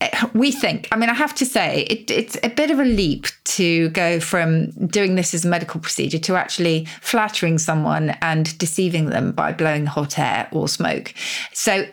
eh, 0.01 0.27
we 0.35 0.51
think, 0.51 0.87
I 0.91 0.95
mean, 0.95 1.09
I 1.09 1.15
have 1.15 1.33
to 1.35 1.45
say, 1.45 1.87
it, 1.89 2.11
it's 2.11 2.37
a 2.43 2.49
bit 2.49 2.69
of 2.69 2.77
a 2.77 2.85
leap 2.85 3.25
to 3.45 3.89
go 3.89 4.19
from 4.19 4.69
doing 4.85 5.15
this 5.15 5.33
as 5.33 5.43
a 5.43 5.47
medical 5.47 5.81
procedure 5.81 6.19
to 6.19 6.35
actually 6.35 6.85
flattering 7.01 7.57
someone 7.57 8.11
and 8.21 8.55
deceiving 8.59 9.07
them 9.07 9.31
by 9.31 9.53
blowing 9.53 9.87
hot 9.87 10.19
air 10.19 10.47
or 10.51 10.67
smoke. 10.67 11.15
So 11.51 11.87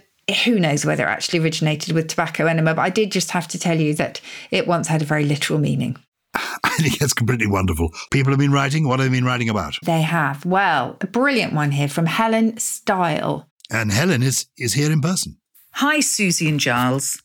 who 0.45 0.59
knows 0.59 0.85
whether 0.85 1.05
it 1.05 1.11
actually 1.11 1.41
originated 1.41 1.95
with 1.95 2.09
tobacco 2.09 2.47
enema, 2.47 2.75
but 2.75 2.83
I 2.83 2.91
did 2.91 3.13
just 3.13 3.31
have 3.33 3.49
to 3.49 3.59
tell 3.59 3.79
you 3.79 3.95
that 3.95 4.21
it 4.51 4.67
once 4.67 4.89
had 4.89 5.03
a 5.03 5.07
very 5.07 5.25
literal 5.25 5.59
meaning. 5.59 5.97
I 6.35 6.77
think 6.79 6.99
that's 6.99 7.13
completely 7.13 7.47
wonderful. 7.47 7.93
People 8.11 8.33
have 8.33 8.39
been 8.39 8.53
writing. 8.53 8.89
What 8.89 9.01
have 9.01 9.11
they 9.11 9.17
been 9.17 9.25
writing 9.25 9.49
about? 9.49 9.77
They 9.85 10.03
have. 10.03 10.45
Well, 10.45 10.97
a 11.01 11.07
brilliant 11.07 11.53
one 11.53 11.73
here 11.73 11.89
from 11.89 12.07
Helen 12.07 12.59
Style. 12.59 13.49
And 13.71 13.93
Helen 13.93 14.23
is, 14.23 14.47
is 14.59 14.75
here 14.75 14.91
in 14.91 15.01
person. 15.01 15.39
Hi, 15.75 16.01
Susie 16.01 16.49
and 16.49 16.61
Giles. 16.61 17.23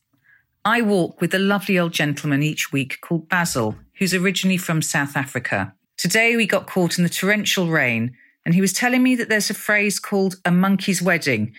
I 0.66 0.82
walk 0.82 1.22
with 1.22 1.34
a 1.34 1.40
lovely 1.40 1.80
old 1.80 1.94
gentleman 1.94 2.44
each 2.44 2.72
week 2.72 3.00
called 3.02 3.30
Basil, 3.30 3.76
who's 3.98 4.14
originally 4.14 4.58
from 4.58 4.82
South 4.82 5.16
Africa. 5.16 5.74
Today 5.98 6.36
we 6.36 6.46
got 6.46 6.68
caught 6.68 6.98
in 6.98 7.04
the 7.04 7.10
torrential 7.10 7.68
rain, 7.68 8.16
and 8.46 8.54
he 8.54 8.62
was 8.62 8.74
telling 8.74 9.04
me 9.04 9.16
that 9.16 9.30
there's 9.30 9.50
a 9.50 9.54
phrase 9.54 10.00
called 10.00 10.36
a 10.46 10.52
monkey's 10.52 11.02
wedding, 11.02 11.54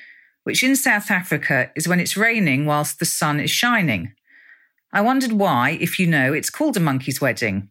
which 0.45 0.63
in 0.63 0.77
South 0.77 1.11
Africa 1.11 1.71
is 1.77 1.89
when 1.89 2.01
it's 2.01 2.17
raining 2.17 2.67
whilst 2.67 2.99
the 2.99 3.05
sun 3.05 3.41
is 3.41 3.51
shining. 3.51 4.13
I 4.93 5.01
wondered 5.01 5.33
why, 5.33 5.79
if 5.81 5.99
you 5.99 6.07
know, 6.07 6.33
it's 6.33 6.51
called 6.51 6.77
a 6.77 6.81
monkey's 6.81 7.21
wedding. 7.21 7.71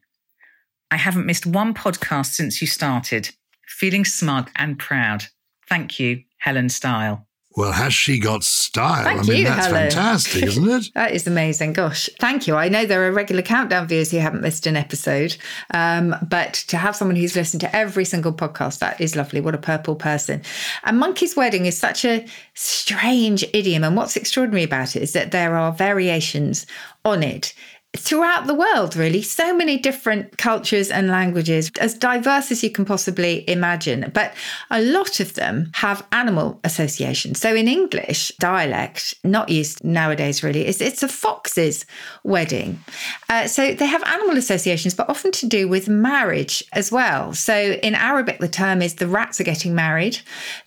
I 0.91 0.97
haven't 0.97 1.25
missed 1.25 1.45
one 1.45 1.73
podcast 1.73 2.33
since 2.33 2.61
you 2.61 2.67
started. 2.67 3.31
feeling 3.67 4.03
smug 4.03 4.49
and 4.55 4.79
proud. 4.79 5.25
Thank 5.67 5.99
you, 5.99 6.23
Helen 6.39 6.69
Style. 6.69 7.28
Well, 7.59 7.73
has 7.73 7.93
she 7.93 8.19
got 8.19 8.45
style? 8.45 9.03
Thank 9.03 9.19
I 9.19 9.23
mean, 9.23 9.37
you, 9.39 9.43
that's 9.43 9.65
Helen. 9.65 9.91
fantastic, 9.91 10.43
isn't 10.43 10.69
it? 10.69 10.91
that 10.95 11.11
is 11.11 11.27
amazing. 11.27 11.73
Gosh, 11.73 12.09
thank 12.17 12.47
you. 12.47 12.55
I 12.55 12.69
know 12.69 12.85
there 12.85 13.05
are 13.05 13.11
regular 13.11 13.41
countdown 13.41 13.85
viewers 13.85 14.11
who 14.11 14.19
haven't 14.19 14.39
missed 14.39 14.65
an 14.65 14.77
episode, 14.77 15.35
um, 15.73 16.15
but 16.21 16.53
to 16.69 16.77
have 16.77 16.95
someone 16.95 17.17
who's 17.17 17.35
listened 17.35 17.59
to 17.59 17.75
every 17.75 18.05
single 18.05 18.31
podcast, 18.31 18.79
that 18.79 19.01
is 19.01 19.17
lovely. 19.17 19.41
What 19.41 19.55
a 19.55 19.57
purple 19.57 19.97
person. 19.97 20.41
A 20.85 20.93
Monkey's 20.93 21.35
Wedding 21.35 21.65
is 21.65 21.77
such 21.77 22.05
a 22.05 22.25
strange 22.53 23.43
idiom. 23.51 23.83
And 23.83 23.97
what's 23.97 24.15
extraordinary 24.15 24.63
about 24.63 24.95
it 24.95 25.01
is 25.01 25.11
that 25.11 25.31
there 25.31 25.57
are 25.57 25.73
variations 25.73 26.65
on 27.03 27.23
it 27.23 27.53
throughout 27.97 28.45
the 28.45 28.53
world, 28.53 28.95
really. 28.95 29.21
So 29.21 29.55
many 29.55 29.77
different 29.77 30.37
cultures 30.37 30.91
and 30.91 31.07
languages, 31.07 31.71
as 31.79 31.95
diverse 31.95 32.51
as 32.51 32.63
you 32.63 32.69
can 32.69 32.85
possibly 32.85 33.49
imagine. 33.49 34.11
But 34.13 34.35
a 34.69 34.79
lot 34.81 35.19
of 35.19 35.33
them 35.33 35.71
have 35.73 36.05
animal 36.11 36.59
associations. 36.63 37.39
So 37.39 37.55
in 37.55 37.67
English 37.67 38.31
dialect, 38.39 39.15
not 39.23 39.49
used 39.49 39.83
nowadays 39.83 40.43
really, 40.43 40.67
is 40.67 40.81
it's 40.81 41.01
a 41.01 41.07
fox's 41.07 41.85
wedding. 42.23 42.79
Uh, 43.27 43.47
so 43.47 43.73
they 43.73 43.87
have 43.87 44.03
animal 44.03 44.37
associations, 44.37 44.93
but 44.93 45.09
often 45.09 45.31
to 45.31 45.47
do 45.47 45.67
with 45.67 45.89
marriage 45.89 46.63
as 46.73 46.91
well. 46.91 47.33
So 47.33 47.55
in 47.55 47.95
Arabic, 47.95 48.37
the 48.39 48.47
term 48.47 48.83
is 48.83 48.95
the 48.95 49.07
rats 49.07 49.41
are 49.41 49.45
getting 49.45 49.73
married. 49.73 50.19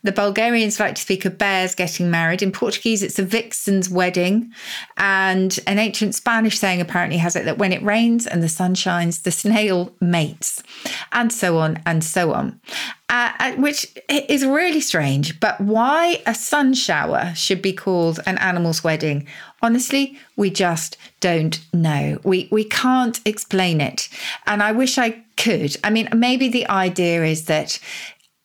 The 0.02 0.12
Bulgarians 0.12 0.80
like 0.80 0.96
to 0.96 1.02
speak 1.02 1.24
of 1.24 1.38
bears 1.38 1.76
getting 1.76 2.11
married. 2.11 2.42
In 2.42 2.50
Portuguese, 2.50 3.04
it's 3.04 3.20
a 3.20 3.24
vixen's 3.24 3.88
wedding. 3.88 4.52
And 4.96 5.58
an 5.68 5.78
ancient 5.78 6.16
Spanish 6.16 6.58
saying 6.58 6.80
apparently 6.80 7.12
has 7.18 7.37
it 7.37 7.44
that 7.44 7.59
when 7.59 7.72
it 7.72 7.83
rains 7.83 8.27
and 8.27 8.42
the 8.42 8.48
sun 8.48 8.75
shines, 8.75 9.22
the 9.22 9.31
snail 9.31 9.94
mates, 10.01 10.62
and 11.12 11.33
so 11.33 11.59
on 11.59 11.83
and 11.87 12.03
so 12.05 12.33
on. 12.33 12.61
Uh, 13.09 13.31
uh, 13.40 13.53
which 13.57 13.94
is 14.09 14.42
really 14.46 14.81
strange. 14.81 15.38
But 15.38 15.61
why 15.61 16.22
a 16.27 16.35
sun 16.35 16.72
shower 16.72 17.33
should 17.35 17.61
be 17.61 17.75
called 17.75 18.20
an 18.25 18.38
animal's 18.38 18.83
wedding, 18.83 19.27
honestly, 19.61 20.18
we 20.37 20.48
just 20.48 20.96
don't 21.20 21.61
know. 21.75 22.18
We 22.25 22.48
we 22.51 22.64
can't 22.64 23.20
explain 23.27 23.83
it, 23.83 24.09
and 24.46 24.62
I 24.62 24.72
wish 24.72 24.96
I 24.96 25.22
could. 25.37 25.77
I 25.85 25.90
mean, 25.90 26.09
maybe 26.14 26.48
the 26.48 26.66
idea 26.68 27.25
is 27.25 27.44
that 27.46 27.79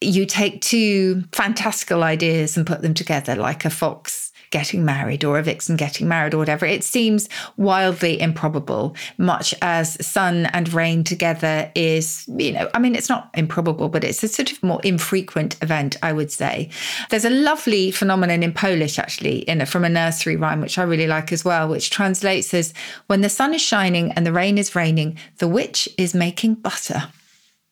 you 0.01 0.25
take 0.25 0.61
two 0.61 1.23
fantastical 1.31 2.03
ideas 2.03 2.57
and 2.57 2.67
put 2.67 2.81
them 2.81 2.93
together, 2.93 3.35
like 3.35 3.63
a 3.63 3.69
fox 3.69 4.26
getting 4.51 4.85
married 4.85 5.23
or 5.23 5.37
a 5.37 5.43
vixen 5.43 5.75
getting 5.75 6.07
married 6.07 6.33
or 6.33 6.37
whatever. 6.37 6.65
It 6.65 6.83
seems 6.83 7.29
wildly 7.57 8.19
improbable, 8.19 8.95
much 9.17 9.53
as 9.61 10.05
sun 10.05 10.47
and 10.47 10.71
rain 10.73 11.03
together 11.03 11.71
is, 11.75 12.25
you 12.37 12.53
know, 12.53 12.69
I 12.73 12.79
mean, 12.79 12.95
it's 12.95 13.09
not 13.09 13.29
improbable, 13.33 13.89
but 13.89 14.03
it's 14.03 14.23
a 14.23 14.27
sort 14.27 14.51
of 14.51 14.61
more 14.63 14.81
infrequent 14.83 15.61
event, 15.61 15.97
I 16.01 16.13
would 16.13 16.31
say. 16.31 16.69
There's 17.09 17.25
a 17.25 17.29
lovely 17.29 17.91
phenomenon 17.91 18.43
in 18.43 18.53
Polish, 18.53 18.99
actually, 18.99 19.39
in 19.39 19.61
a, 19.61 19.65
from 19.65 19.83
a 19.83 19.89
nursery 19.89 20.35
rhyme, 20.35 20.61
which 20.61 20.77
I 20.77 20.83
really 20.83 21.07
like 21.07 21.31
as 21.31 21.43
well, 21.43 21.67
which 21.67 21.89
translates 21.89 22.53
as 22.53 22.73
when 23.07 23.21
the 23.21 23.29
sun 23.29 23.53
is 23.53 23.61
shining 23.61 24.11
and 24.13 24.25
the 24.25 24.33
rain 24.33 24.57
is 24.57 24.75
raining, 24.75 25.17
the 25.37 25.47
witch 25.47 25.89
is 25.97 26.13
making 26.13 26.55
butter. 26.55 27.09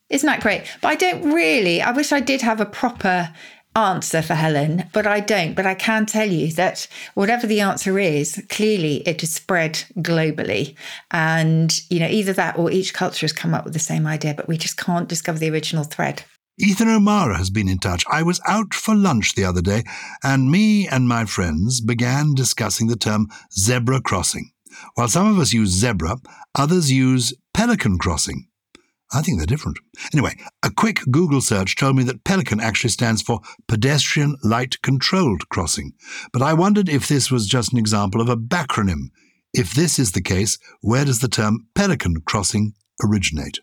Isn't 0.08 0.26
that 0.26 0.40
great? 0.40 0.62
But 0.80 0.88
I 0.88 0.94
don't 0.94 1.32
really, 1.32 1.82
I 1.82 1.90
wish 1.90 2.12
I 2.12 2.20
did 2.20 2.40
have 2.42 2.60
a 2.60 2.66
proper 2.66 3.34
answer 3.76 4.22
for 4.22 4.34
Helen, 4.34 4.88
but 4.92 5.06
I 5.06 5.20
don't. 5.20 5.54
But 5.54 5.66
I 5.66 5.74
can 5.74 6.06
tell 6.06 6.28
you 6.28 6.50
that 6.52 6.88
whatever 7.14 7.46
the 7.46 7.60
answer 7.60 7.98
is, 7.98 8.42
clearly 8.48 8.96
it 9.06 9.20
has 9.20 9.32
spread 9.32 9.84
globally. 9.98 10.74
And, 11.10 11.78
you 11.90 12.00
know, 12.00 12.08
either 12.08 12.32
that 12.32 12.58
or 12.58 12.70
each 12.70 12.94
culture 12.94 13.24
has 13.24 13.32
come 13.32 13.54
up 13.54 13.64
with 13.64 13.74
the 13.74 13.78
same 13.78 14.06
idea, 14.06 14.34
but 14.34 14.48
we 14.48 14.56
just 14.56 14.76
can't 14.76 15.08
discover 15.08 15.38
the 15.38 15.50
original 15.50 15.84
thread. 15.84 16.24
Ethan 16.58 16.88
O'Mara 16.88 17.36
has 17.36 17.50
been 17.50 17.68
in 17.68 17.78
touch. 17.78 18.02
I 18.10 18.22
was 18.22 18.40
out 18.48 18.72
for 18.72 18.94
lunch 18.94 19.34
the 19.34 19.44
other 19.44 19.60
day, 19.60 19.84
and 20.24 20.50
me 20.50 20.88
and 20.88 21.06
my 21.06 21.26
friends 21.26 21.82
began 21.82 22.34
discussing 22.34 22.86
the 22.86 22.96
term 22.96 23.28
zebra 23.52 24.00
crossing. 24.00 24.50
While 24.94 25.08
some 25.08 25.26
of 25.26 25.38
us 25.38 25.52
use 25.52 25.68
zebra, 25.68 26.16
others 26.54 26.90
use 26.90 27.34
pelican 27.52 27.98
crossing. 27.98 28.48
I 29.12 29.22
think 29.22 29.38
they're 29.38 29.46
different. 29.46 29.78
Anyway, 30.12 30.34
a 30.62 30.70
quick 30.70 31.00
Google 31.10 31.40
search 31.40 31.76
told 31.76 31.96
me 31.96 32.02
that 32.04 32.24
Pelican 32.24 32.60
actually 32.60 32.90
stands 32.90 33.22
for 33.22 33.40
Pedestrian 33.68 34.36
Light 34.42 34.82
Controlled 34.82 35.48
Crossing. 35.48 35.92
But 36.32 36.42
I 36.42 36.54
wondered 36.54 36.88
if 36.88 37.06
this 37.06 37.30
was 37.30 37.46
just 37.46 37.72
an 37.72 37.78
example 37.78 38.20
of 38.20 38.28
a 38.28 38.36
backronym. 38.36 39.10
If 39.54 39.74
this 39.74 39.98
is 39.98 40.12
the 40.12 40.22
case, 40.22 40.58
where 40.80 41.04
does 41.04 41.20
the 41.20 41.28
term 41.28 41.68
Pelican 41.74 42.22
Crossing 42.26 42.74
originate? 43.02 43.60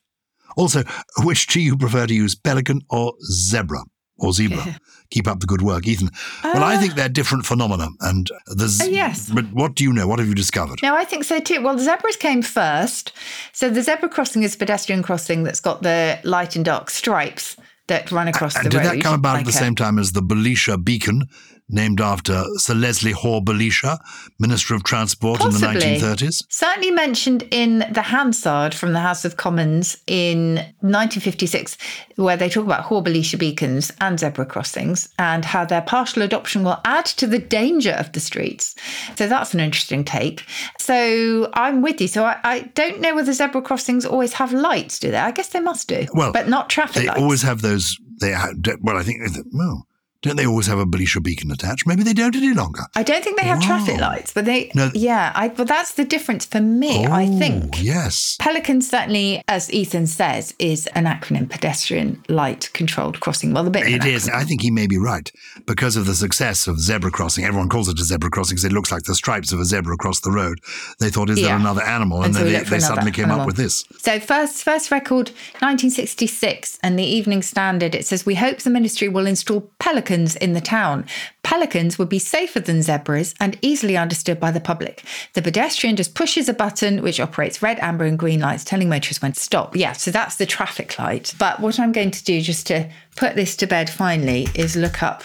Also, 0.55 0.83
which 1.23 1.47
do 1.47 1.59
you 1.59 1.77
prefer 1.77 2.07
to 2.07 2.13
use, 2.13 2.35
Pelican 2.35 2.81
or 2.89 3.13
Zebra? 3.23 3.83
Or 4.23 4.31
zebra. 4.33 4.79
Keep 5.11 5.27
up 5.27 5.41
the 5.41 5.45
good 5.45 5.61
work, 5.61 5.85
Ethan. 5.85 6.09
well, 6.43 6.63
I 6.63 6.77
think 6.77 6.95
they're 6.95 7.09
different 7.09 7.45
phenomena. 7.45 7.89
And 8.01 8.29
there's. 8.47 8.79
Uh, 8.81 8.85
yes. 8.85 9.29
But 9.29 9.45
what 9.51 9.75
do 9.75 9.83
you 9.83 9.91
know? 9.93 10.07
What 10.07 10.17
have 10.19 10.27
you 10.27 10.33
discovered? 10.33 10.79
No, 10.81 10.95
I 10.95 11.03
think 11.03 11.25
so 11.25 11.39
too. 11.39 11.61
Well, 11.61 11.75
the 11.75 11.83
zebras 11.83 12.15
came 12.15 12.41
first. 12.41 13.11
So 13.51 13.69
the 13.69 13.81
zebra 13.83 14.09
crossing 14.09 14.43
is 14.43 14.55
a 14.55 14.57
pedestrian 14.57 15.03
crossing 15.03 15.43
that's 15.43 15.59
got 15.59 15.83
the 15.83 16.19
light 16.23 16.55
and 16.55 16.63
dark 16.65 16.89
stripes 16.89 17.57
that 17.87 18.11
run 18.13 18.29
across 18.29 18.55
and 18.55 18.65
the 18.65 18.69
did 18.69 18.77
road. 18.77 18.85
that 18.95 19.01
come 19.03 19.15
about 19.15 19.33
like 19.33 19.39
at 19.41 19.45
the 19.45 19.49
a- 19.59 19.61
same 19.65 19.75
time 19.75 19.99
as 19.99 20.13
the 20.13 20.21
Belisha 20.21 20.81
Beacon, 20.81 21.27
named 21.73 21.99
after 21.99 22.43
Sir 22.57 22.73
Leslie 22.75 23.11
Hore-Belisha, 23.11 23.97
Minister 24.39 24.75
of 24.75 24.83
Transport 24.83 25.39
Possibly. 25.39 25.67
in 25.67 25.73
the 25.99 26.05
1930s? 26.05 26.43
Certainly 26.49 26.91
mentioned 26.91 27.43
in 27.51 27.79
the 27.91 28.03
Hansard 28.03 28.73
from 28.73 28.93
the 28.93 28.99
House 28.99 29.25
of 29.25 29.37
Commons 29.37 29.97
in 30.07 30.55
1956, 30.81 31.77
where 32.15 32.37
they 32.37 32.47
talk 32.49 32.63
about 32.65 32.83
Hore-Belisha 32.83 33.37
beacons 33.39 33.91
and 33.99 34.19
zebra 34.19 34.45
crossings 34.45 35.09
and 35.17 35.43
how 35.45 35.65
their 35.65 35.81
partial 35.81 36.21
adoption 36.21 36.63
will 36.63 36.79
add 36.85 37.05
to 37.05 37.27
the 37.27 37.39
danger 37.39 37.91
of 37.91 38.11
the 38.13 38.19
streets. 38.19 38.75
So 39.15 39.27
that's 39.27 39.53
an 39.53 39.59
interesting 39.59 40.03
take. 40.03 40.45
So 40.79 41.49
I'm 41.53 41.81
with 41.81 41.99
you. 41.99 42.07
So 42.07 42.23
I, 42.25 42.39
I 42.43 42.59
don't 42.75 43.01
know 43.01 43.15
whether 43.15 43.33
zebra 43.33 43.61
crossings 43.61 44.05
always 44.05 44.33
have 44.33 44.53
lights, 44.53 44.99
do 44.99 45.11
they? 45.11 45.17
I 45.17 45.31
guess 45.31 45.49
they 45.49 45.59
must 45.59 45.87
do. 45.87 46.05
Well, 46.13 46.31
but 46.31 46.47
not 46.47 46.69
traffic 46.69 47.01
They 47.01 47.07
lights. 47.07 47.19
always 47.19 47.41
have 47.41 47.61
those. 47.61 47.97
They 48.21 48.31
ha- 48.33 48.53
well, 48.81 48.97
I 48.97 49.03
think. 49.03 49.21
Well, 49.51 49.87
don't 50.23 50.37
they 50.37 50.45
always 50.45 50.67
have 50.67 50.79
a 50.79 50.85
Belisha 50.85 51.21
Beacon 51.21 51.51
attached? 51.51 51.85
Maybe 51.85 52.01
they 52.01 52.13
don't 52.13 52.35
any 52.35 52.53
longer. 52.53 52.83
I 52.95 53.03
don't 53.03 53.23
think 53.23 53.37
they 53.39 53.45
have 53.45 53.61
traffic 53.61 53.99
lights, 53.99 54.31
but 54.33 54.45
they, 54.45 54.71
No. 54.73 54.89
yeah, 54.93 55.31
I, 55.35 55.49
but 55.49 55.67
that's 55.67 55.93
the 55.93 56.05
difference 56.05 56.45
for 56.45 56.61
me, 56.61 57.05
I 57.05 57.25
oh, 57.25 57.37
think. 57.39 57.75
Oh, 57.77 57.81
yes. 57.81 58.37
Pelican 58.39 58.81
certainly, 58.81 59.43
as 59.47 59.71
Ethan 59.71 60.07
says, 60.07 60.55
is 60.59 60.87
an 60.87 61.05
acronym 61.05 61.49
pedestrian 61.49 62.23
light 62.29 62.69
controlled 62.73 63.19
crossing. 63.19 63.53
Well, 63.53 63.65
the 63.65 63.69
bit 63.69 63.85
It 63.87 64.05
is. 64.05 64.29
I 64.29 64.43
think 64.43 64.61
he 64.61 64.71
may 64.71 64.87
be 64.87 64.97
right 64.97 65.29
because 65.65 65.95
of 65.97 66.05
the 66.05 66.15
success 66.15 66.67
of 66.67 66.79
zebra 66.79 67.11
crossing. 67.11 67.43
Everyone 67.43 67.69
calls 67.69 67.89
it 67.89 67.99
a 67.99 68.03
zebra 68.03 68.29
crossing 68.29 68.55
because 68.55 68.65
it 68.65 68.71
looks 68.71 68.91
like 68.91 69.03
the 69.03 69.15
stripes 69.15 69.51
of 69.51 69.59
a 69.59 69.65
zebra 69.65 69.93
across 69.93 70.21
the 70.21 70.31
road. 70.31 70.59
They 70.99 71.09
thought, 71.09 71.29
is 71.29 71.41
there 71.41 71.55
another 71.55 71.83
animal? 71.83 72.19
And, 72.19 72.27
And 72.27 72.35
so 72.35 72.43
then 72.45 72.63
they, 72.63 72.69
they 72.69 72.79
suddenly 72.79 73.11
came 73.11 73.25
animal. 73.25 73.41
up 73.41 73.47
with 73.47 73.57
this. 73.57 73.83
So 73.97 74.19
first, 74.21 74.63
first 74.63 74.89
record, 74.89 75.31
1966, 75.59 76.79
and 76.81 76.97
the 76.97 77.03
Evening 77.03 77.41
Standard. 77.41 77.93
It 77.93 78.05
says 78.05 78.25
we 78.25 78.35
hope 78.35 78.59
the 78.59 78.69
ministry 78.69 79.09
will 79.09 79.27
install 79.27 79.69
pelicans 80.13 80.35
in 80.35 80.53
the 80.53 80.61
town. 80.61 81.05
Pelicans 81.41 81.97
would 81.97 82.09
be 82.09 82.19
safer 82.19 82.59
than 82.59 82.83
zebras 82.83 83.33
and 83.39 83.57
easily 83.61 83.97
understood 83.97 84.39
by 84.39 84.51
the 84.51 84.59
public. 84.59 85.03
The 85.33 85.41
pedestrian 85.41 85.95
just 85.95 86.13
pushes 86.13 86.47
a 86.47 86.53
button 86.53 87.01
which 87.01 87.19
operates 87.19 87.63
red, 87.63 87.79
amber, 87.79 88.05
and 88.05 88.19
green 88.19 88.39
lights, 88.39 88.63
telling 88.63 88.89
motorists 88.89 89.23
when 89.23 89.31
to 89.31 89.39
stop. 89.39 89.75
Yeah, 89.75 89.93
so 89.93 90.11
that's 90.11 90.35
the 90.35 90.45
traffic 90.45 90.99
light. 90.99 91.33
But 91.39 91.59
what 91.59 91.79
I'm 91.79 91.91
going 91.91 92.11
to 92.11 92.23
do, 92.23 92.41
just 92.41 92.67
to 92.67 92.89
put 93.15 93.35
this 93.35 93.55
to 93.57 93.67
bed 93.67 93.89
finally, 93.89 94.47
is 94.53 94.75
look 94.75 95.01
up 95.01 95.23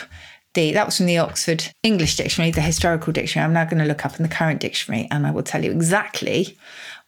the 0.54 0.72
that 0.72 0.86
was 0.86 0.96
from 0.96 1.06
the 1.06 1.18
Oxford 1.18 1.64
English 1.82 2.16
Dictionary, 2.16 2.50
the 2.50 2.62
historical 2.62 3.12
dictionary. 3.12 3.44
I'm 3.44 3.52
now 3.52 3.66
going 3.66 3.82
to 3.82 3.88
look 3.88 4.06
up 4.06 4.16
in 4.16 4.22
the 4.22 4.34
current 4.34 4.60
dictionary, 4.60 5.06
and 5.10 5.26
I 5.26 5.30
will 5.30 5.42
tell 5.42 5.62
you 5.62 5.70
exactly 5.70 6.56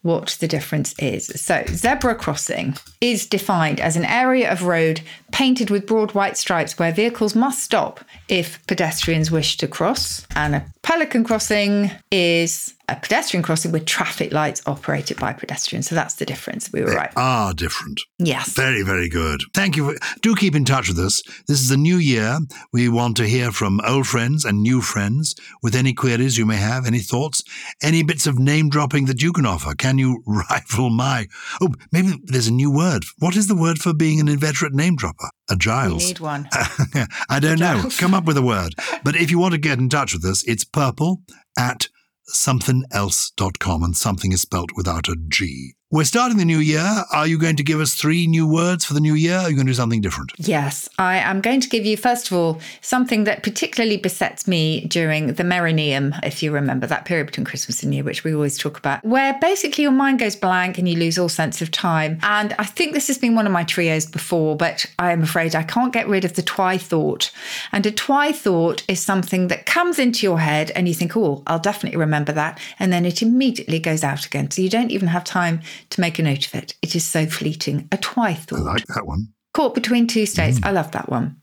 what 0.03 0.37
the 0.41 0.49
difference 0.49 0.95
is. 0.99 1.27
So, 1.41 1.65
zebra 1.69 2.15
crossing 2.15 2.77
is 3.01 3.27
defined 3.27 3.81
as 3.81 3.97
an 3.97 4.05
area 4.05 4.51
of 4.51 4.63
road 4.63 5.03
painted 5.31 5.71
with 5.71 5.87
broad 5.87 6.13
white 6.13 6.37
stripes 6.37 6.79
where 6.79 6.93
vehicles 6.93 7.35
must 7.35 7.63
stop 7.63 8.01
if 8.29 8.65
pedestrians 8.67 9.31
wish 9.31 9.57
to 9.59 9.69
cross. 9.69 10.27
And 10.35 10.55
a 10.55 10.65
pelican 10.83 11.25
crossing 11.25 11.91
is 12.11 12.75
a 12.91 12.97
pedestrian 12.97 13.43
crossing 13.43 13.73
with 13.73 13.87
traffic 13.87 14.33
lights 14.33 14.61
operated 14.67 15.17
by 15.19 15.33
pedestrians. 15.33 15.89
So 15.89 15.95
that's 15.95 16.15
the 16.17 16.27
difference. 16.27 16.73
We 16.73 16.81
were 16.83 16.91
They 16.91 16.97
right. 16.97 17.13
are 17.17 17.55
different. 17.55 18.01
Yes. 18.19 18.51
Very, 18.53 18.83
very 18.83 19.09
good. 19.09 19.41
Thank 19.55 19.77
you. 19.77 19.97
Do 20.23 20.35
keep 20.35 20.55
in 20.55 20.65
touch 20.65 20.89
with 20.89 20.99
us. 20.99 21.23
This 21.47 21.61
is 21.61 21.71
a 21.71 21.77
new 21.77 21.97
year. 21.97 22.39
We 22.73 22.89
want 22.89 23.17
to 23.19 23.27
hear 23.29 23.53
from 23.53 23.81
old 23.87 24.07
friends 24.07 24.45
and 24.45 24.61
new 24.63 24.81
friends 24.81 25.35
with 25.63 25.75
any 25.75 25.93
queries 25.95 26.37
you 26.37 26.45
may 26.47 26.57
have, 26.57 26.87
any 26.87 26.99
thoughts, 26.99 27.43
any 27.83 28.03
bits 28.03 28.27
of 28.27 28.39
name 28.39 28.69
dropping 28.69 29.07
that 29.07 29.23
you 29.23 29.33
can 29.33 29.47
offer. 29.47 29.75
Can 29.75 29.99
you 29.99 30.23
rival 30.27 30.91
my? 30.91 31.27
Oh, 31.61 31.69
maybe 31.93 32.13
there's 32.25 32.49
a 32.49 32.53
new 32.53 32.71
word. 32.71 33.05
What 33.19 33.37
is 33.37 33.47
the 33.47 33.55
word 33.57 33.79
for 33.79 33.95
being 33.95 34.21
an 34.21 34.29
inveterate 34.29 34.75
name 34.75 34.97
dropper? 34.97 35.31
A 35.49 35.55
We 35.55 35.59
Giles. 35.59 36.07
need 36.07 36.21
one. 36.21 36.49
I 37.29 37.39
don't 37.41 37.59
know. 37.59 37.89
Come 37.99 38.15
up 38.15 38.25
with 38.25 38.37
a 38.37 38.43
word. 38.43 38.75
But 39.05 39.17
if 39.17 39.31
you 39.31 39.39
want 39.39 39.53
to 39.53 39.59
get 39.59 39.79
in 39.79 39.89
touch 39.89 40.13
with 40.13 40.25
us, 40.25 40.45
it's 40.47 40.65
purple 40.65 41.23
at 41.59 41.89
somethinelse.com 42.33 43.83
and 43.83 43.97
something 43.97 44.33
is 44.33 44.43
spelt 44.43 44.71
without 44.77 45.09
a 45.09 45.17
G. 45.29 45.75
We're 45.93 46.05
starting 46.05 46.39
the 46.39 46.45
new 46.45 46.61
year. 46.61 46.89
Are 47.11 47.27
you 47.27 47.37
going 47.37 47.57
to 47.57 47.65
give 47.65 47.81
us 47.81 47.95
three 47.95 48.29
new 48.29 48.47
words 48.47 48.85
for 48.85 48.95
the 48.95 49.01
new 49.01 49.15
year? 49.15 49.39
Are 49.39 49.51
you 49.51 49.57
going 49.57 49.67
to 49.67 49.73
do 49.73 49.75
something 49.75 50.01
different? 50.01 50.31
Yes, 50.37 50.89
I 51.01 51.17
am 51.17 51.41
going 51.41 51.61
to 51.63 51.69
give 51.69 51.85
you, 51.85 51.97
first 51.97 52.31
of 52.31 52.37
all, 52.37 52.61
something 52.81 53.25
that 53.25 53.43
particularly 53.43 53.97
besets 53.97 54.47
me 54.47 54.83
during 54.83 55.33
the 55.33 55.43
Merineum, 55.43 56.17
if 56.23 56.45
you 56.45 56.53
remember 56.53 56.87
that 56.87 57.07
period 57.07 57.27
between 57.27 57.45
Christmas 57.45 57.83
and 57.83 57.91
New 57.91 57.97
Year, 57.97 58.05
which 58.05 58.23
we 58.23 58.33
always 58.33 58.57
talk 58.57 58.79
about, 58.79 59.05
where 59.05 59.37
basically 59.41 59.83
your 59.83 59.91
mind 59.91 60.21
goes 60.21 60.37
blank 60.37 60.79
and 60.79 60.89
you 60.89 60.97
lose 60.97 61.19
all 61.19 61.29
sense 61.29 61.61
of 61.61 61.73
time. 61.73 62.21
And 62.23 62.55
I 62.57 62.67
think 62.67 62.93
this 62.93 63.09
has 63.09 63.19
been 63.19 63.35
one 63.35 63.47
of 63.47 63.53
my 63.53 63.65
trios 63.65 64.07
before, 64.07 64.57
but 64.57 64.87
I 65.01 65.11
am 65.11 65.25
afraid 65.25 65.57
I 65.57 65.65
can't 65.65 65.93
get 65.93 66.07
rid 66.07 66.25
of 66.25 66.35
the 66.35 66.43
twy 66.43 66.79
thought. 66.79 67.33
And 67.73 67.85
a 67.85 67.91
twy 67.91 68.31
thought 68.31 68.85
is 68.87 69.01
something 69.01 69.49
that 69.49 69.67
comes 69.67 69.99
into 69.99 70.25
your 70.25 70.39
head 70.39 70.71
and 70.71 70.87
you 70.87 70.95
think, 70.95 71.17
oh, 71.17 71.43
I'll 71.49 71.59
definitely 71.59 71.99
remember 71.99 72.31
that. 72.31 72.61
And 72.79 72.93
then 72.93 73.05
it 73.05 73.23
immediately 73.23 73.81
goes 73.81 74.05
out 74.05 74.25
again. 74.25 74.53
So 74.53 74.63
you 74.63 74.71
don't 74.71 74.93
even 74.93 75.09
have 75.09 75.25
time 75.25 75.63
to 75.91 76.01
make 76.01 76.19
a 76.19 76.23
note 76.23 76.47
of 76.47 76.55
it. 76.55 76.75
It 76.83 76.95
is 76.95 77.05
so 77.05 77.27
fleeting. 77.27 77.89
A 77.93 77.97
twy 77.97 78.35
thought. 78.35 78.61
I 78.61 78.63
like 78.63 78.87
that 78.87 79.07
one. 79.07 79.29
Caught 79.53 79.75
between 79.75 80.07
two 80.07 80.27
states. 80.27 80.61
Mm. 80.61 80.67
I 80.67 80.71
love 80.71 80.93
that 80.93 81.09
one. 81.09 81.37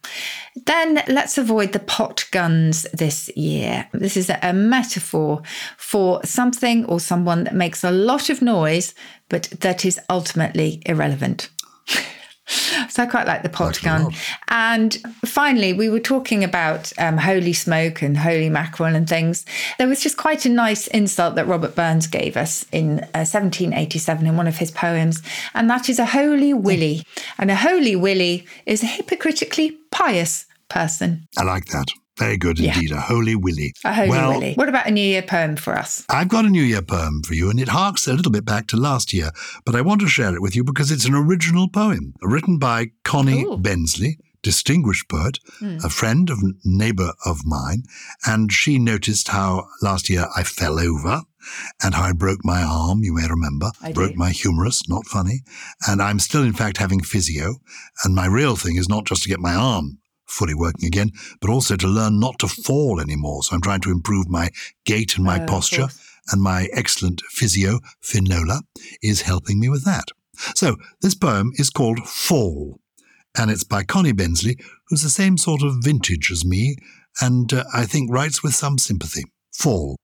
Then 0.65 1.03
let's 1.09 1.37
avoid 1.37 1.73
the 1.73 1.79
pot 1.79 2.25
guns 2.31 2.83
this 2.93 3.29
year. 3.35 3.89
This 3.91 4.15
is 4.15 4.29
a 4.29 4.53
metaphor 4.53 5.41
for 5.77 6.23
something 6.23 6.85
or 6.85 7.01
someone 7.01 7.43
that 7.43 7.55
makes 7.55 7.83
a 7.83 7.91
lot 7.91 8.29
of 8.29 8.41
noise, 8.41 8.93
but 9.27 9.49
that 9.59 9.83
is 9.83 9.99
ultimately 10.09 10.81
irrelevant. 10.85 11.49
So 12.89 13.03
I 13.03 13.05
quite 13.05 13.27
like 13.27 13.43
the 13.43 13.49
pot 13.49 13.79
gun. 13.81 14.13
And 14.47 14.95
finally, 15.25 15.73
we 15.73 15.89
were 15.89 15.99
talking 15.99 16.43
about 16.43 16.91
um, 16.97 17.17
holy 17.17 17.53
smoke 17.53 18.01
and 18.01 18.17
holy 18.17 18.49
mackerel 18.49 18.95
and 18.95 19.07
things. 19.07 19.45
There 19.77 19.87
was 19.87 20.01
just 20.01 20.17
quite 20.17 20.45
a 20.45 20.49
nice 20.49 20.87
insult 20.87 21.35
that 21.35 21.47
Robert 21.47 21.75
Burns 21.75 22.07
gave 22.07 22.37
us 22.37 22.65
in 22.71 22.99
uh, 23.13 23.25
1787 23.27 24.25
in 24.25 24.37
one 24.37 24.47
of 24.47 24.57
his 24.57 24.71
poems, 24.71 25.21
and 25.53 25.69
that 25.69 25.89
is 25.89 25.99
a 25.99 26.05
holy 26.05 26.53
willy. 26.53 27.03
And 27.37 27.51
a 27.51 27.55
holy 27.55 27.95
willy 27.95 28.47
is 28.65 28.83
a 28.83 28.87
hypocritically 28.87 29.77
pious 29.91 30.45
person. 30.69 31.27
I 31.37 31.43
like 31.43 31.65
that. 31.67 31.87
Very 32.17 32.37
good 32.37 32.59
Yeah. 32.59 32.73
indeed. 32.73 32.91
A 32.91 32.99
holy 33.01 33.35
willy. 33.35 33.73
A 33.83 33.93
holy 33.93 34.09
well, 34.09 34.31
willy. 34.33 34.53
What 34.55 34.69
about 34.69 34.87
a 34.87 34.91
New 34.91 35.01
Year 35.01 35.21
poem 35.21 35.55
for 35.55 35.77
us? 35.77 36.03
I've 36.09 36.29
got 36.29 36.45
a 36.45 36.49
New 36.49 36.63
Year 36.63 36.81
poem 36.81 37.21
for 37.23 37.33
you, 37.33 37.49
and 37.49 37.59
it 37.59 37.67
harks 37.69 38.07
a 38.07 38.13
little 38.13 38.31
bit 38.31 38.45
back 38.45 38.67
to 38.67 38.77
last 38.77 39.13
year, 39.13 39.31
but 39.65 39.75
I 39.75 39.81
want 39.81 40.01
to 40.01 40.07
share 40.07 40.33
it 40.35 40.41
with 40.41 40.55
you 40.55 40.63
because 40.63 40.91
it's 40.91 41.05
an 41.05 41.13
original 41.15 41.67
poem 41.69 42.13
written 42.21 42.57
by 42.57 42.87
Connie 43.03 43.45
Bensley, 43.59 44.17
distinguished 44.43 45.09
poet, 45.09 45.39
Hmm. 45.59 45.77
a 45.83 45.89
friend 45.89 46.29
of 46.29 46.39
neighbor 46.63 47.13
of 47.25 47.45
mine, 47.45 47.83
and 48.25 48.51
she 48.51 48.77
noticed 48.79 49.27
how 49.29 49.67
last 49.81 50.09
year 50.09 50.27
I 50.35 50.43
fell 50.43 50.79
over 50.79 51.21
and 51.83 51.93
how 51.95 52.03
I 52.03 52.11
broke 52.13 52.43
my 52.43 52.61
arm, 52.61 53.03
you 53.03 53.13
may 53.13 53.27
remember. 53.27 53.71
I 53.81 53.91
broke 53.93 54.11
do. 54.13 54.17
my 54.17 54.31
humerus, 54.31 54.87
not 54.89 55.05
funny. 55.05 55.43
And 55.87 56.01
I'm 56.01 56.19
still, 56.19 56.43
in 56.43 56.53
fact, 56.53 56.77
having 56.77 57.01
physio. 57.01 57.55
And 58.03 58.13
my 58.15 58.25
real 58.25 58.55
thing 58.55 58.75
is 58.77 58.89
not 58.89 59.05
just 59.05 59.23
to 59.23 59.29
get 59.29 59.39
my 59.39 59.53
arm 59.55 59.99
fully 60.27 60.53
working 60.53 60.85
again, 60.85 61.11
but 61.41 61.49
also 61.49 61.75
to 61.75 61.87
learn 61.87 62.19
not 62.19 62.39
to 62.39 62.47
fall 62.47 62.99
anymore. 62.99 63.43
So 63.43 63.55
I'm 63.55 63.61
trying 63.61 63.81
to 63.81 63.91
improve 63.91 64.27
my 64.29 64.49
gait 64.85 65.15
and 65.15 65.25
my 65.25 65.39
of 65.39 65.47
posture. 65.47 65.87
And 66.29 66.41
my 66.41 66.67
excellent 66.73 67.21
physio, 67.29 67.79
Finola, 68.01 68.61
is 69.01 69.21
helping 69.21 69.61
me 69.61 69.69
with 69.69 69.85
that. 69.85 70.09
So 70.55 70.75
this 71.01 71.15
poem 71.15 71.51
is 71.55 71.69
called 71.69 71.99
Fall. 72.07 72.81
And 73.37 73.49
it's 73.49 73.63
by 73.63 73.83
Connie 73.83 74.11
Bensley, 74.11 74.57
who's 74.87 75.03
the 75.03 75.09
same 75.09 75.37
sort 75.37 75.63
of 75.63 75.77
vintage 75.81 76.31
as 76.31 76.43
me, 76.43 76.75
and 77.21 77.53
uh, 77.53 77.63
I 77.73 77.85
think 77.85 78.11
writes 78.11 78.43
with 78.43 78.55
some 78.55 78.77
sympathy. 78.77 79.23
Fall. 79.53 79.95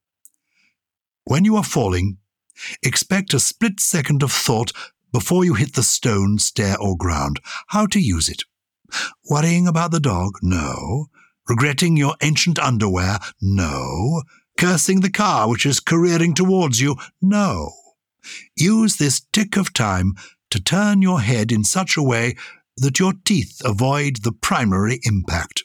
When 1.26 1.46
you 1.46 1.56
are 1.56 1.64
falling, 1.64 2.18
expect 2.82 3.34
a 3.34 3.40
split 3.40 3.80
second 3.80 4.24
of 4.24 4.32
thought 4.32 4.72
before 5.12 5.46
you 5.46 5.54
hit 5.54 5.76
the 5.76 5.84
stone, 5.84 6.40
stair, 6.40 6.76
or 6.80 6.98
ground. 6.98 7.40
How 7.68 7.86
to 7.88 8.00
use 8.00 8.30
it. 8.30 8.44
Worrying 9.30 9.68
about 9.68 9.92
the 9.92 10.00
dog? 10.00 10.34
No. 10.42 11.08
Regretting 11.48 11.98
your 11.98 12.16
ancient 12.22 12.60
underwear? 12.60 13.20
No. 13.42 14.24
Cursing 14.58 15.02
the 15.02 15.10
car 15.10 15.50
which 15.50 15.66
is 15.66 15.80
careering 15.80 16.34
towards 16.34 16.80
you? 16.80 16.96
No. 17.22 17.72
Use 18.56 18.98
this 18.98 19.22
tick 19.34 19.58
of 19.58 19.74
time 19.74 20.14
to 20.50 20.62
turn 20.62 21.02
your 21.02 21.22
head 21.22 21.52
in 21.52 21.64
such 21.64 21.98
a 21.98 22.04
way 22.04 22.36
that 22.78 23.00
your 23.00 23.14
teeth 23.26 23.62
avoid 23.66 24.18
the 24.24 24.32
primary 24.32 25.00
impact. 25.04 25.64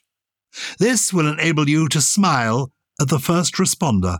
This 0.78 1.12
will 1.12 1.30
enable 1.30 1.68
you 1.68 1.88
to 1.88 2.00
smile 2.00 2.72
at 3.00 3.08
the 3.08 3.18
first 3.18 3.54
responder 3.54 4.18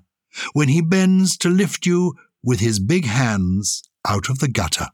when 0.53 0.68
he 0.68 0.81
bends 0.81 1.37
to 1.38 1.49
lift 1.49 1.87
you 1.87 2.14
with 2.42 2.61
his 2.61 2.79
big 2.79 3.05
hands 3.05 3.83
out 4.07 4.29
of 4.29 4.38
the 4.38 4.49
gutter. 4.49 4.88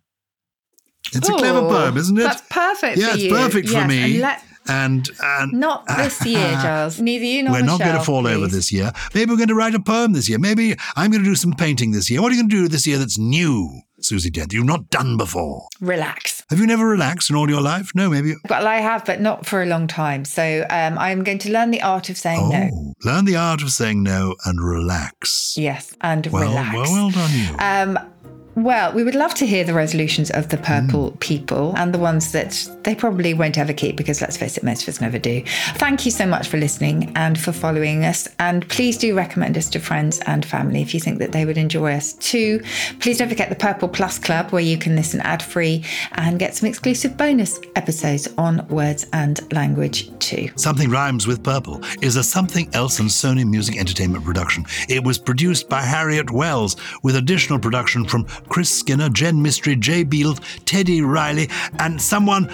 It's 1.12 1.28
a 1.28 1.32
clever 1.32 1.58
Oh, 1.58 1.68
poem, 1.68 1.96
isn't 1.96 2.16
it? 2.18 2.22
That's 2.22 2.42
perfect 2.48 2.98
yeah, 2.98 3.14
it's 3.14 3.22
you. 3.24 3.30
perfect 3.30 3.68
for 3.68 3.86
me. 3.86 4.20
and 4.22 4.38
And, 4.66 5.10
and 5.22 5.52
Not 5.52 5.86
this 5.86 6.24
year, 6.24 6.38
Giles. 6.62 6.98
Neither 7.00 7.24
you 7.24 7.42
nor 7.42 7.52
we're 7.52 7.62
not 7.62 7.80
going 7.80 7.96
to 7.96 8.02
fall 8.02 8.26
over 8.26 8.46
this 8.46 8.72
year. 8.72 8.92
Maybe 9.14 9.30
we're 9.30 9.36
going 9.36 9.48
to 9.48 9.54
write 9.54 9.74
a 9.74 9.80
poem 9.80 10.12
this 10.14 10.28
year. 10.28 10.38
Maybe 10.38 10.74
I'm 10.96 11.10
going 11.10 11.22
to 11.22 11.28
do 11.28 11.34
some 11.36 11.52
painting 11.52 11.92
this 11.92 12.10
year. 12.10 12.22
What 12.22 12.32
are 12.32 12.34
you 12.34 12.40
going 12.42 12.48
to 12.50 12.56
do 12.62 12.68
this 12.68 12.86
year 12.86 12.96
that's 12.98 13.18
new, 13.18 13.82
Susie 14.00 14.30
Dent? 14.30 14.54
You've 14.54 14.64
not 14.64 14.88
done 14.88 15.18
before. 15.18 15.68
Relax. 15.82 16.42
Have 16.48 16.58
you 16.58 16.66
never 16.66 16.86
relaxed 16.88 17.28
in 17.28 17.36
all 17.36 17.48
your 17.50 17.60
life? 17.60 17.90
No, 17.94 18.08
maybe. 18.08 18.34
Well, 18.48 18.66
I 18.66 18.76
have, 18.76 19.04
but 19.04 19.20
not 19.20 19.44
for 19.44 19.62
a 19.62 19.66
long 19.66 19.86
time. 19.86 20.24
So 20.24 20.64
um, 20.70 20.98
I'm 20.98 21.22
going 21.24 21.38
to 21.40 21.52
learn 21.52 21.70
the 21.70 21.82
art 21.82 22.08
of 22.08 22.16
saying 22.16 22.48
no. 22.48 22.70
Oh, 22.72 22.94
learn 23.04 23.26
the 23.26 23.36
art 23.36 23.62
of 23.62 23.70
saying 23.70 24.02
no 24.02 24.34
and 24.46 24.62
relax. 24.64 25.56
Yes, 25.58 25.94
and 26.00 26.26
Well, 26.28 26.42
relax. 26.48 26.74
well, 26.74 26.92
well 26.92 27.10
done 27.10 27.30
you. 27.32 27.56
Um, 27.58 28.10
well, 28.56 28.92
we 28.92 29.02
would 29.02 29.14
love 29.14 29.34
to 29.34 29.46
hear 29.46 29.64
the 29.64 29.74
resolutions 29.74 30.30
of 30.30 30.48
the 30.50 30.56
purple 30.56 31.10
Mm. 31.12 31.20
people 31.20 31.74
and 31.76 31.92
the 31.92 31.98
ones 31.98 32.32
that 32.32 32.68
they 32.84 32.94
probably 32.94 33.34
won't 33.34 33.58
ever 33.58 33.72
keep 33.72 33.96
because 33.96 34.20
let's 34.20 34.36
face 34.36 34.56
it, 34.56 34.62
most 34.62 34.82
of 34.82 34.88
us 34.88 35.00
never 35.00 35.18
do. 35.18 35.42
Thank 35.76 36.04
you 36.04 36.10
so 36.10 36.26
much 36.26 36.48
for 36.48 36.56
listening 36.56 37.12
and 37.16 37.38
for 37.38 37.52
following 37.52 38.04
us. 38.04 38.28
And 38.38 38.66
please 38.68 38.96
do 38.96 39.14
recommend 39.16 39.56
us 39.58 39.68
to 39.70 39.80
friends 39.80 40.20
and 40.26 40.44
family 40.44 40.82
if 40.82 40.94
you 40.94 41.00
think 41.00 41.18
that 41.18 41.32
they 41.32 41.44
would 41.44 41.58
enjoy 41.58 41.92
us 41.94 42.12
too. 42.14 42.60
Please 43.00 43.18
don't 43.18 43.28
forget 43.28 43.48
the 43.48 43.54
Purple 43.56 43.88
Plus 43.88 44.18
Club 44.18 44.50
where 44.50 44.62
you 44.62 44.76
can 44.78 44.94
listen 44.94 45.20
ad 45.22 45.42
free 45.42 45.84
and 46.12 46.38
get 46.38 46.54
some 46.54 46.68
exclusive 46.68 47.16
bonus 47.16 47.58
episodes 47.76 48.28
on 48.38 48.66
words 48.68 49.06
and 49.12 49.40
language 49.52 50.16
too. 50.20 50.48
Something 50.56 50.90
Rhymes 50.90 51.26
with 51.26 51.42
Purple 51.42 51.80
is 52.02 52.16
a 52.16 52.22
Something 52.22 52.68
Else 52.74 53.00
and 53.00 53.08
Sony 53.08 53.44
Music 53.48 53.76
Entertainment 53.78 54.24
production. 54.24 54.64
It 54.88 55.02
was 55.02 55.18
produced 55.18 55.68
by 55.68 55.82
Harriet 55.82 56.30
Wells 56.30 56.76
with 57.02 57.16
additional 57.16 57.58
production 57.58 58.04
from 58.04 58.26
Chris 58.48 58.70
Skinner, 58.70 59.08
Jen 59.08 59.42
Mystery, 59.42 59.76
Jay 59.76 60.04
Beale, 60.04 60.34
Teddy 60.64 61.02
Riley, 61.02 61.48
and 61.78 62.00
someone 62.00 62.44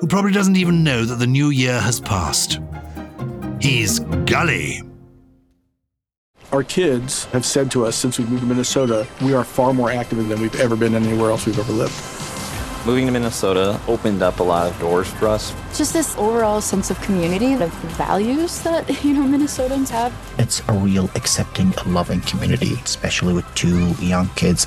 who 0.00 0.06
probably 0.06 0.32
doesn't 0.32 0.56
even 0.56 0.84
know 0.84 1.04
that 1.04 1.16
the 1.16 1.26
new 1.26 1.50
year 1.50 1.80
has 1.80 2.00
passed. 2.00 2.60
He's 3.60 4.00
Gully. 4.26 4.82
Our 6.52 6.62
kids 6.62 7.26
have 7.26 7.44
said 7.44 7.70
to 7.72 7.84
us 7.84 7.94
since 7.94 8.18
we 8.18 8.24
moved 8.24 8.40
to 8.40 8.46
Minnesota, 8.46 9.06
we 9.20 9.34
are 9.34 9.44
far 9.44 9.74
more 9.74 9.90
active 9.90 10.26
than 10.28 10.40
we've 10.40 10.58
ever 10.60 10.76
been 10.76 10.94
anywhere 10.94 11.30
else 11.30 11.44
we've 11.44 11.58
ever 11.58 11.72
lived. 11.72 11.92
Moving 12.86 13.04
to 13.04 13.12
Minnesota 13.12 13.78
opened 13.86 14.22
up 14.22 14.40
a 14.40 14.42
lot 14.42 14.70
of 14.70 14.78
doors 14.80 15.08
for 15.08 15.28
us. 15.28 15.52
Just 15.76 15.92
this 15.92 16.16
overall 16.16 16.62
sense 16.62 16.90
of 16.90 16.98
community, 17.02 17.52
of 17.52 17.70
values 17.98 18.62
that, 18.62 18.88
you 19.04 19.12
know, 19.12 19.24
Minnesotans 19.24 19.90
have. 19.90 20.14
It's 20.38 20.62
a 20.68 20.72
real 20.72 21.10
accepting, 21.16 21.74
loving 21.84 22.22
community, 22.22 22.74
especially 22.84 23.34
with 23.34 23.44
two 23.54 23.90
young 24.00 24.28
kids. 24.36 24.66